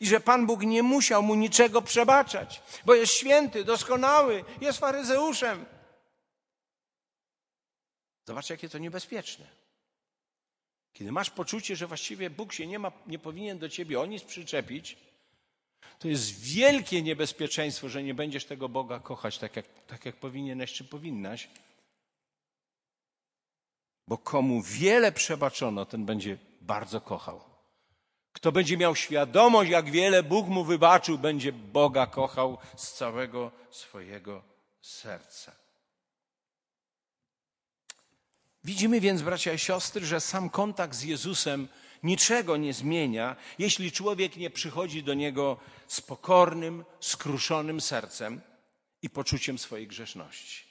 I 0.00 0.06
że 0.06 0.20
Pan 0.20 0.46
Bóg 0.46 0.62
nie 0.62 0.82
musiał 0.82 1.22
mu 1.22 1.34
niczego 1.34 1.82
przebaczać, 1.82 2.62
bo 2.84 2.94
jest 2.94 3.12
święty, 3.12 3.64
doskonały, 3.64 4.44
jest 4.60 4.78
faryzeuszem. 4.78 5.66
Zobacz, 8.26 8.50
jakie 8.50 8.68
to 8.68 8.78
niebezpieczne. 8.78 9.46
Kiedy 10.92 11.12
masz 11.12 11.30
poczucie, 11.30 11.76
że 11.76 11.86
właściwie 11.86 12.30
Bóg 12.30 12.52
się 12.52 12.66
nie, 12.66 12.78
ma, 12.78 12.92
nie 13.06 13.18
powinien 13.18 13.58
do 13.58 13.68
ciebie 13.68 14.00
o 14.00 14.06
nic 14.06 14.24
przyczepić, 14.24 14.96
to 15.98 16.08
jest 16.08 16.40
wielkie 16.40 17.02
niebezpieczeństwo, 17.02 17.88
że 17.88 18.02
nie 18.02 18.14
będziesz 18.14 18.44
tego 18.44 18.68
Boga 18.68 19.00
kochać 19.00 19.38
tak 19.38 19.56
jak, 19.56 19.66
tak 19.86 20.04
jak 20.04 20.16
powinieneś 20.16 20.72
czy 20.72 20.84
powinnaś. 20.84 21.48
Bo 24.10 24.18
komu 24.18 24.62
wiele 24.62 25.12
przebaczono, 25.12 25.86
ten 25.86 26.04
będzie 26.06 26.38
bardzo 26.60 27.00
kochał. 27.00 27.40
Kto 28.32 28.52
będzie 28.52 28.76
miał 28.76 28.96
świadomość, 28.96 29.70
jak 29.70 29.90
wiele 29.90 30.22
Bóg 30.22 30.48
mu 30.48 30.64
wybaczył, 30.64 31.18
będzie 31.18 31.52
Boga 31.52 32.06
kochał 32.06 32.58
z 32.76 32.92
całego 32.92 33.52
swojego 33.70 34.42
serca. 34.80 35.52
Widzimy 38.64 39.00
więc, 39.00 39.22
bracia 39.22 39.52
i 39.52 39.58
siostry, 39.58 40.06
że 40.06 40.20
sam 40.20 40.50
kontakt 40.50 40.94
z 40.94 41.02
Jezusem 41.02 41.68
niczego 42.02 42.56
nie 42.56 42.74
zmienia, 42.74 43.36
jeśli 43.58 43.92
człowiek 43.92 44.36
nie 44.36 44.50
przychodzi 44.50 45.02
do 45.02 45.14
Niego 45.14 45.56
z 45.86 46.00
pokornym, 46.00 46.84
skruszonym 47.00 47.80
sercem 47.80 48.40
i 49.02 49.10
poczuciem 49.10 49.58
swojej 49.58 49.86
grzeszności. 49.86 50.69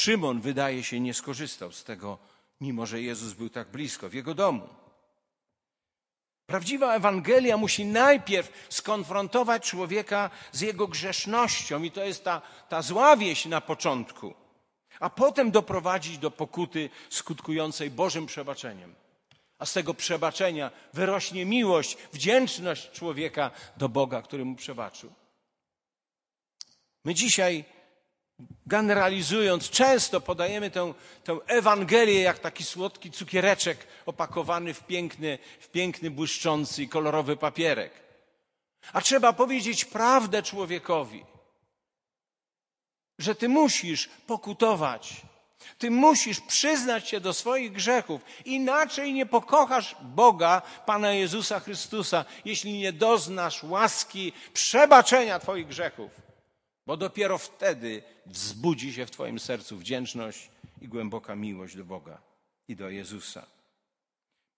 Szymon, 0.00 0.40
wydaje 0.40 0.84
się, 0.84 1.00
nie 1.00 1.14
skorzystał 1.14 1.72
z 1.72 1.84
tego, 1.84 2.18
mimo 2.60 2.86
że 2.86 3.02
Jezus 3.02 3.32
był 3.32 3.50
tak 3.50 3.68
blisko, 3.68 4.08
w 4.08 4.14
jego 4.14 4.34
domu. 4.34 4.68
Prawdziwa 6.46 6.94
Ewangelia 6.94 7.56
musi 7.56 7.84
najpierw 7.84 8.66
skonfrontować 8.68 9.70
człowieka 9.70 10.30
z 10.52 10.60
jego 10.60 10.88
grzesznością, 10.88 11.82
i 11.82 11.90
to 11.90 12.04
jest 12.04 12.24
ta, 12.24 12.42
ta 12.68 12.82
zła 12.82 13.16
wieść 13.16 13.46
na 13.46 13.60
początku, 13.60 14.34
a 15.00 15.10
potem 15.10 15.50
doprowadzić 15.50 16.18
do 16.18 16.30
pokuty 16.30 16.90
skutkującej 17.10 17.90
Bożym 17.90 18.26
przebaczeniem. 18.26 18.94
A 19.58 19.66
z 19.66 19.72
tego 19.72 19.94
przebaczenia 19.94 20.70
wyrośnie 20.92 21.44
miłość, 21.44 21.96
wdzięczność 22.12 22.90
człowieka 22.90 23.50
do 23.76 23.88
Boga, 23.88 24.22
który 24.22 24.44
mu 24.44 24.56
przebaczył. 24.56 25.12
My 27.04 27.14
dzisiaj 27.14 27.64
generalizując, 28.66 29.70
często 29.70 30.20
podajemy 30.20 30.70
tę, 30.70 30.94
tę 31.24 31.38
Ewangelię 31.46 32.20
jak 32.20 32.38
taki 32.38 32.64
słodki 32.64 33.10
cukiereczek 33.10 33.86
opakowany 34.06 34.74
w 34.74 34.86
piękny, 34.86 35.38
w 35.60 35.68
piękny, 35.68 36.10
błyszczący 36.10 36.82
i 36.82 36.88
kolorowy 36.88 37.36
papierek. 37.36 37.92
A 38.92 39.00
trzeba 39.00 39.32
powiedzieć 39.32 39.84
prawdę 39.84 40.42
człowiekowi, 40.42 41.24
że 43.18 43.34
ty 43.34 43.48
musisz 43.48 44.08
pokutować. 44.26 45.22
Ty 45.78 45.90
musisz 45.90 46.40
przyznać 46.40 47.08
się 47.08 47.20
do 47.20 47.34
swoich 47.34 47.72
grzechów. 47.72 48.20
Inaczej 48.44 49.12
nie 49.12 49.26
pokochasz 49.26 49.96
Boga, 50.02 50.62
Pana 50.86 51.12
Jezusa 51.12 51.60
Chrystusa, 51.60 52.24
jeśli 52.44 52.72
nie 52.72 52.92
doznasz 52.92 53.64
łaski 53.64 54.32
przebaczenia 54.52 55.38
Twoich 55.38 55.66
grzechów 55.66 56.29
bo 56.90 56.96
dopiero 56.96 57.38
wtedy 57.38 58.02
wzbudzi 58.26 58.92
się 58.92 59.06
w 59.06 59.10
Twoim 59.10 59.38
sercu 59.38 59.76
wdzięczność 59.76 60.50
i 60.80 60.88
głęboka 60.88 61.36
miłość 61.36 61.76
do 61.76 61.84
Boga 61.84 62.18
i 62.68 62.76
do 62.76 62.90
Jezusa. 62.90 63.46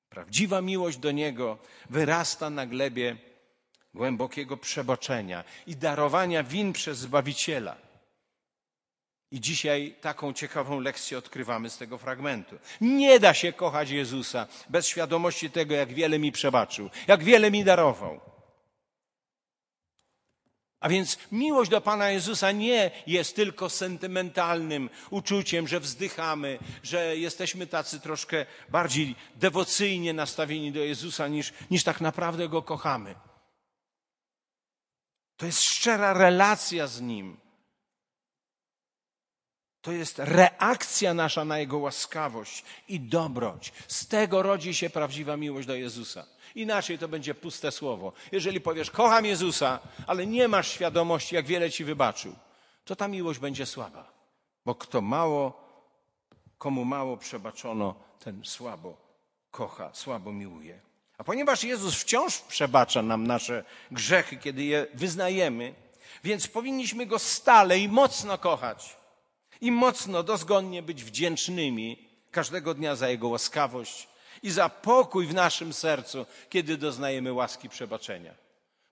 Prawdziwa 0.08 0.60
miłość 0.60 0.98
do 0.98 1.10
Niego 1.10 1.58
wyrasta 1.90 2.50
na 2.50 2.66
glebie 2.66 3.16
głębokiego 3.94 4.56
przebaczenia 4.56 5.44
i 5.66 5.76
darowania 5.76 6.42
win 6.42 6.72
przez 6.72 6.98
Zbawiciela. 6.98 7.76
I 9.30 9.40
dzisiaj 9.40 9.94
taką 10.00 10.32
ciekawą 10.32 10.80
lekcję 10.80 11.18
odkrywamy 11.18 11.70
z 11.70 11.78
tego 11.78 11.98
fragmentu. 11.98 12.58
Nie 12.80 13.20
da 13.20 13.34
się 13.34 13.52
kochać 13.52 13.90
Jezusa 13.90 14.46
bez 14.68 14.86
świadomości 14.86 15.50
tego, 15.50 15.74
jak 15.74 15.92
wiele 15.92 16.18
mi 16.18 16.32
przebaczył, 16.32 16.90
jak 17.06 17.24
wiele 17.24 17.50
mi 17.50 17.64
darował. 17.64 18.31
A 20.82 20.88
więc 20.88 21.18
miłość 21.32 21.70
do 21.70 21.80
Pana 21.80 22.10
Jezusa 22.10 22.52
nie 22.52 22.90
jest 23.06 23.36
tylko 23.36 23.70
sentymentalnym 23.70 24.90
uczuciem, 25.10 25.68
że 25.68 25.80
wzdychamy, 25.80 26.58
że 26.82 27.16
jesteśmy 27.16 27.66
tacy 27.66 28.00
troszkę 28.00 28.46
bardziej 28.68 29.16
dewocyjnie 29.36 30.12
nastawieni 30.12 30.72
do 30.72 30.80
Jezusa 30.80 31.28
niż, 31.28 31.52
niż 31.70 31.84
tak 31.84 32.00
naprawdę 32.00 32.48
Go 32.48 32.62
kochamy. 32.62 33.14
To 35.36 35.46
jest 35.46 35.62
szczera 35.62 36.12
relacja 36.12 36.86
z 36.86 37.00
Nim. 37.00 37.36
To 39.80 39.92
jest 39.92 40.18
reakcja 40.18 41.14
nasza 41.14 41.44
na 41.44 41.58
Jego 41.58 41.78
łaskawość 41.78 42.64
i 42.88 43.00
dobroć. 43.00 43.72
Z 43.88 44.06
tego 44.06 44.42
rodzi 44.42 44.74
się 44.74 44.90
prawdziwa 44.90 45.36
miłość 45.36 45.66
do 45.66 45.74
Jezusa. 45.74 46.26
Inaczej 46.54 46.98
to 46.98 47.08
będzie 47.08 47.34
puste 47.34 47.72
słowo. 47.72 48.12
Jeżeli 48.32 48.60
powiesz, 48.60 48.90
kocham 48.90 49.24
Jezusa, 49.24 49.78
ale 50.06 50.26
nie 50.26 50.48
masz 50.48 50.68
świadomości, 50.68 51.34
jak 51.34 51.46
wiele 51.46 51.70
ci 51.70 51.84
wybaczył, 51.84 52.34
to 52.84 52.96
ta 52.96 53.08
miłość 53.08 53.38
będzie 53.38 53.66
słaba. 53.66 54.12
Bo 54.66 54.74
kto 54.74 55.00
mało, 55.00 55.68
komu 56.58 56.84
mało 56.84 57.16
przebaczono, 57.16 57.94
ten 58.18 58.44
słabo 58.44 58.96
kocha, 59.50 59.90
słabo 59.94 60.32
miłuje. 60.32 60.80
A 61.18 61.24
ponieważ 61.24 61.64
Jezus 61.64 61.94
wciąż 61.94 62.38
przebacza 62.38 63.02
nam 63.02 63.26
nasze 63.26 63.64
grzechy, 63.90 64.36
kiedy 64.36 64.64
je 64.64 64.86
wyznajemy, 64.94 65.74
więc 66.24 66.48
powinniśmy 66.48 67.06
Go 67.06 67.18
stale 67.18 67.78
i 67.78 67.88
mocno 67.88 68.38
kochać. 68.38 68.96
i 69.60 69.72
mocno, 69.72 70.22
dozgonnie 70.22 70.82
być 70.82 71.04
wdzięcznymi 71.04 72.08
każdego 72.30 72.74
dnia 72.74 72.96
za 72.96 73.08
Jego 73.08 73.28
łaskawość 73.28 74.08
i 74.42 74.50
za 74.50 74.68
pokój 74.68 75.26
w 75.26 75.34
naszym 75.34 75.72
sercu, 75.72 76.26
kiedy 76.48 76.76
doznajemy 76.76 77.32
łaski 77.32 77.68
przebaczenia. 77.68 78.34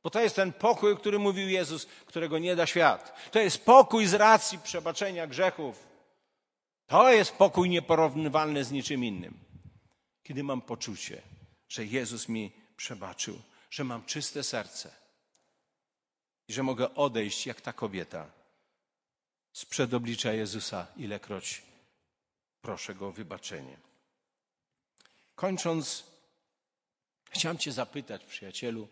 Bo 0.03 0.11
to 0.11 0.21
jest 0.21 0.37
ten 0.37 0.53
pokój, 0.53 0.93
o 0.93 0.97
którym 0.97 1.23
mówił 1.23 1.49
Jezus, 1.49 1.87
którego 2.07 2.39
nie 2.39 2.57
da 2.57 2.67
świat. 2.67 3.31
To 3.31 3.39
jest 3.39 3.65
pokój 3.65 4.07
z 4.07 4.15
racji 4.15 4.59
przebaczenia 4.59 5.27
grzechów. 5.27 5.87
To 6.87 7.13
jest 7.13 7.33
pokój 7.33 7.69
nieporównywalny 7.69 8.65
z 8.65 8.71
niczym 8.71 9.05
innym. 9.05 9.39
Kiedy 10.23 10.43
mam 10.43 10.63
poczucie, 10.63 11.23
że 11.69 11.85
Jezus 11.85 12.29
mi 12.29 12.53
przebaczył, 12.77 13.43
że 13.71 13.85
mam 13.85 14.05
czyste 14.05 14.43
serce 14.43 14.91
i 16.49 16.53
że 16.53 16.63
mogę 16.63 16.95
odejść 16.95 17.47
jak 17.47 17.61
ta 17.61 17.73
kobieta 17.73 18.27
sprzed 19.53 19.95
oblicza 19.95 20.33
Jezusa, 20.33 20.87
ilekroć 20.97 21.63
proszę 22.63 22.95
Go 22.95 23.09
o 23.09 23.13
wybaczenie. 23.13 23.90
Kończąc, 25.41 26.05
chciałem 27.31 27.59
Cię 27.59 27.73
zapytać, 27.73 28.25
przyjacielu, 28.25 28.89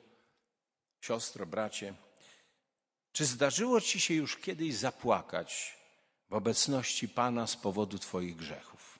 siostro, 1.01 1.47
bracie, 1.47 1.95
czy 3.13 3.27
zdarzyło 3.27 3.81
Ci 3.81 4.01
się 4.01 4.15
już 4.15 4.37
kiedyś 4.37 4.75
zapłakać 4.75 5.79
w 6.31 6.33
obecności 6.33 7.09
Pana 7.09 7.47
z 7.47 7.57
powodu 7.57 7.99
Twoich 7.99 8.37
grzechów? 8.37 8.99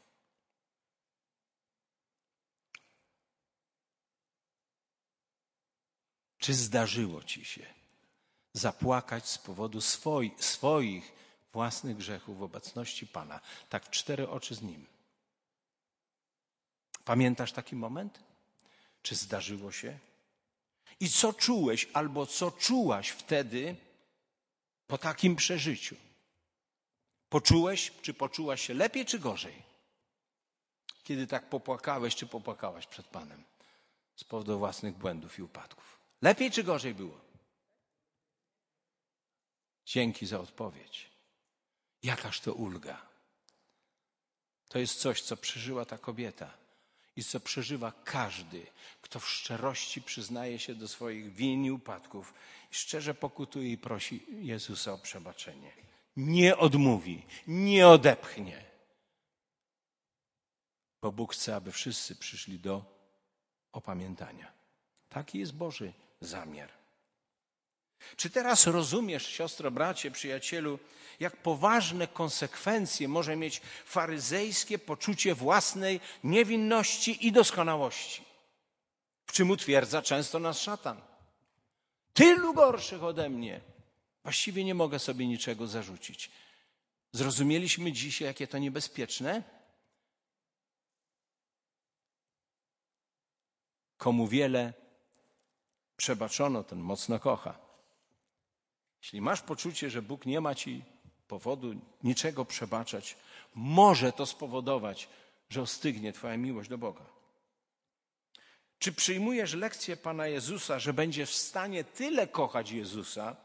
Czy 6.39 6.55
zdarzyło 6.55 7.23
Ci 7.23 7.45
się 7.45 7.67
zapłakać 8.53 9.29
z 9.29 9.39
powodu 9.39 9.81
swoi, 9.81 10.31
swoich 10.39 11.13
własnych 11.53 11.97
grzechów 11.97 12.39
w 12.39 12.43
obecności 12.43 13.07
Pana, 13.07 13.41
tak 13.69 13.87
w 13.87 13.91
cztery 13.91 14.29
oczy 14.29 14.55
z 14.55 14.63
Nim? 14.63 14.98
Pamiętasz 17.09 17.53
taki 17.53 17.77
moment? 17.77 18.21
Czy 19.03 19.15
zdarzyło 19.15 19.73
się? 19.73 19.99
I 21.01 21.11
co 21.11 21.33
czułeś 21.33 21.89
albo 21.93 22.27
co 22.27 22.51
czułaś 22.51 23.09
wtedy 23.09 23.77
po 24.87 24.99
takim 24.99 25.37
przeżyciu? 25.37 25.97
Poczułeś, 27.29 27.93
czy 28.03 28.15
poczułaś 28.15 28.67
się 28.67 28.75
lepiej, 28.75 29.07
czy 29.07 29.19
gorzej? 29.19 29.63
Kiedy 31.05 31.27
tak 31.27 31.49
popłakałeś, 31.49 32.15
czy 32.15 32.27
popłakałaś 32.27 32.87
przed 32.87 33.07
Panem 33.07 33.45
z 34.17 34.25
powodu 34.25 34.59
własnych 34.59 34.95
błędów 34.95 35.39
i 35.39 35.43
upadków? 35.43 35.99
Lepiej, 36.23 36.51
czy 36.51 36.65
gorzej 36.65 36.95
było? 36.95 37.21
Dzięki 39.87 40.27
za 40.27 40.41
odpowiedź. 40.41 41.11
Jakaż 42.03 42.41
to 42.41 42.53
ulga. 42.53 43.03
To 44.69 44.79
jest 44.79 45.01
coś, 45.01 45.23
co 45.23 45.37
przeżyła 45.37 45.85
ta 45.85 45.99
kobieta 45.99 46.68
i 47.19 47.25
co 47.25 47.41
przeżywa 47.41 47.93
każdy, 48.05 48.67
kto 49.03 49.21
w 49.21 49.29
szczerości 49.29 50.03
przyznaje 50.03 50.59
się 50.59 50.75
do 50.75 50.89
swoich 50.89 51.33
win 51.35 51.65
i 51.65 51.71
upadków 51.71 52.35
szczerze 52.71 53.15
pokutuje 53.15 53.73
i 53.73 53.79
prosi 53.79 54.27
Jezusa 54.31 54.93
o 54.93 54.99
przebaczenie. 54.99 55.73
Nie 56.17 56.57
odmówi, 56.57 57.27
nie 57.47 57.89
odepchnie. 57.89 58.65
Bo 61.03 61.13
Bóg 61.13 61.33
chce, 61.33 61.57
aby 61.57 61.73
wszyscy 61.73 62.17
przyszli 62.17 62.59
do 62.59 62.85
opamiętania. 63.73 64.53
Taki 65.09 65.39
jest 65.39 65.55
Boży 65.55 65.93
zamiar. 66.21 66.71
Czy 68.17 68.31
teraz 68.31 68.67
rozumiesz, 68.67 69.27
siostro, 69.27 69.71
bracie, 69.71 70.11
przyjacielu, 70.11 70.79
jak 71.21 71.37
poważne 71.37 72.07
konsekwencje 72.07 73.09
może 73.09 73.37
mieć 73.37 73.61
faryzejskie 73.85 74.79
poczucie 74.79 75.35
własnej 75.35 76.01
niewinności 76.25 77.27
i 77.27 77.33
doskonałości? 77.33 78.25
W 79.27 79.33
czym 79.33 79.51
utwierdza 79.51 80.03
często 80.03 80.39
nas 80.39 80.61
szatan. 80.61 81.01
Tylu 82.13 82.55
gorszych 82.55 83.05
ode 83.05 83.29
mnie. 83.29 83.61
Właściwie 84.23 84.65
nie 84.65 84.75
mogę 84.75 84.99
sobie 84.99 85.27
niczego 85.27 85.67
zarzucić. 85.67 86.31
Zrozumieliśmy 87.13 87.93
dzisiaj, 87.93 88.29
jakie 88.29 88.47
to 88.47 88.59
niebezpieczne? 88.59 89.43
Komu 93.97 94.29
wiele 94.29 94.73
przebaczono, 95.97 96.65
ten 96.65 96.79
mocno 96.79 97.19
kocha. 97.19 97.68
Jeśli 99.03 99.21
masz 99.21 99.41
poczucie, 99.41 99.91
że 99.91 100.03
Bóg 100.03 100.27
nie 100.27 100.41
ma 100.41 100.55
ci 100.55 100.85
powodu 101.29 101.75
niczego 102.03 102.45
przebaczać, 102.45 103.17
może 103.55 104.13
to 104.13 104.27
spowodować, 104.27 105.09
że 105.51 105.63
ostygnie 105.63 106.13
Twoja 106.13 106.37
miłość 106.37 106.69
do 106.69 106.79
Boga. 106.79 107.05
Czy 108.79 108.93
przyjmujesz 108.93 109.55
lekcję 109.55 109.97
Pana 109.97 110.27
Jezusa, 110.27 110.79
że 110.79 110.93
będziesz 110.93 111.31
w 111.31 111.35
stanie 111.35 111.85
tyle 111.85 112.27
kochać 112.27 112.71
Jezusa, 112.71 113.37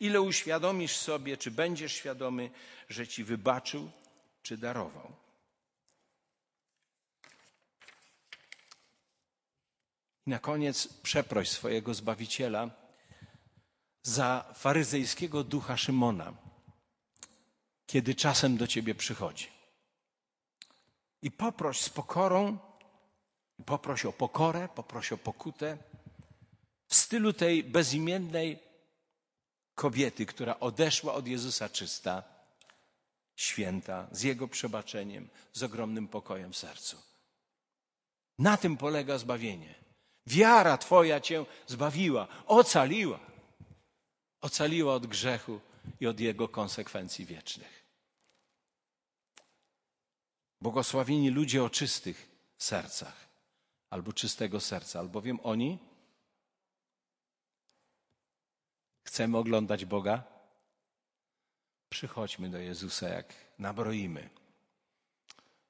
ile 0.00 0.20
uświadomisz 0.20 0.96
sobie, 0.96 1.36
czy 1.36 1.50
będziesz 1.50 1.92
świadomy, 1.92 2.50
że 2.88 3.08
Ci 3.08 3.24
wybaczył, 3.24 3.90
czy 4.42 4.56
darował? 4.56 5.12
I 10.26 10.30
na 10.30 10.38
koniec 10.38 10.88
przeproś 11.02 11.48
swojego 11.48 11.94
Zbawiciela 11.94 12.70
za 14.08 14.44
faryzejskiego 14.54 15.44
ducha 15.44 15.76
Szymona, 15.76 16.32
kiedy 17.86 18.14
czasem 18.14 18.56
do 18.56 18.66
ciebie 18.66 18.94
przychodzi. 18.94 19.48
I 21.22 21.30
poproś 21.30 21.80
z 21.80 21.88
pokorą, 21.88 22.58
poproś 23.66 24.04
o 24.04 24.12
pokorę, 24.12 24.68
poproś 24.74 25.12
o 25.12 25.18
pokutę, 25.18 25.78
w 26.86 26.94
stylu 26.94 27.32
tej 27.32 27.64
bezimiennej 27.64 28.58
kobiety, 29.74 30.26
która 30.26 30.60
odeszła 30.60 31.14
od 31.14 31.26
Jezusa 31.26 31.68
czysta, 31.68 32.22
święta, 33.36 34.08
z 34.12 34.22
Jego 34.22 34.48
przebaczeniem, 34.48 35.28
z 35.52 35.62
ogromnym 35.62 36.08
pokojem 36.08 36.52
w 36.52 36.56
sercu. 36.56 36.96
Na 38.38 38.56
tym 38.56 38.76
polega 38.76 39.18
zbawienie. 39.18 39.74
Wiara 40.26 40.78
Twoja 40.78 41.20
Cię 41.20 41.44
zbawiła, 41.66 42.28
ocaliła 42.46 43.27
ocaliła 44.40 44.94
od 44.94 45.06
grzechu 45.06 45.60
i 46.00 46.06
od 46.06 46.20
jego 46.20 46.48
konsekwencji 46.48 47.26
wiecznych. 47.26 47.84
Błogosławieni 50.60 51.30
ludzie 51.30 51.64
o 51.64 51.70
czystych 51.70 52.30
sercach, 52.58 53.28
albo 53.90 54.12
czystego 54.12 54.60
serca, 54.60 54.98
albowiem 54.98 55.38
oni 55.42 55.78
chcemy 59.04 59.38
oglądać 59.38 59.84
Boga. 59.84 60.22
Przychodźmy 61.88 62.50
do 62.50 62.58
Jezusa, 62.58 63.08
jak 63.08 63.34
nabroimy. 63.58 64.30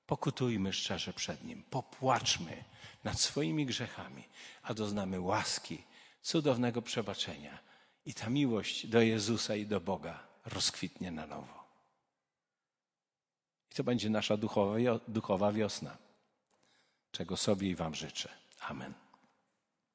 Pokutujmy 0.06 0.72
szczerze 0.72 1.12
przed 1.12 1.44
Nim, 1.44 1.62
popłaczmy 1.62 2.64
nad 3.04 3.20
swoimi 3.20 3.66
grzechami, 3.66 4.24
a 4.62 4.74
doznamy 4.74 5.20
łaski, 5.20 5.84
cudownego 6.22 6.82
przebaczenia 6.82 7.67
i 8.06 8.14
ta 8.14 8.30
miłość 8.30 8.86
do 8.86 9.00
Jezusa 9.02 9.56
i 9.56 9.66
do 9.66 9.80
Boga 9.80 10.26
rozkwitnie 10.44 11.10
na 11.10 11.26
nowo. 11.26 11.64
I 13.70 13.74
to 13.74 13.84
będzie 13.84 14.10
nasza 14.10 14.36
duchowa, 15.08 15.52
wiosna, 15.52 15.96
czego 17.12 17.36
sobie 17.36 17.70
i 17.70 17.74
Wam 17.74 17.94
życzę. 17.94 18.28
Amen. 18.60 19.07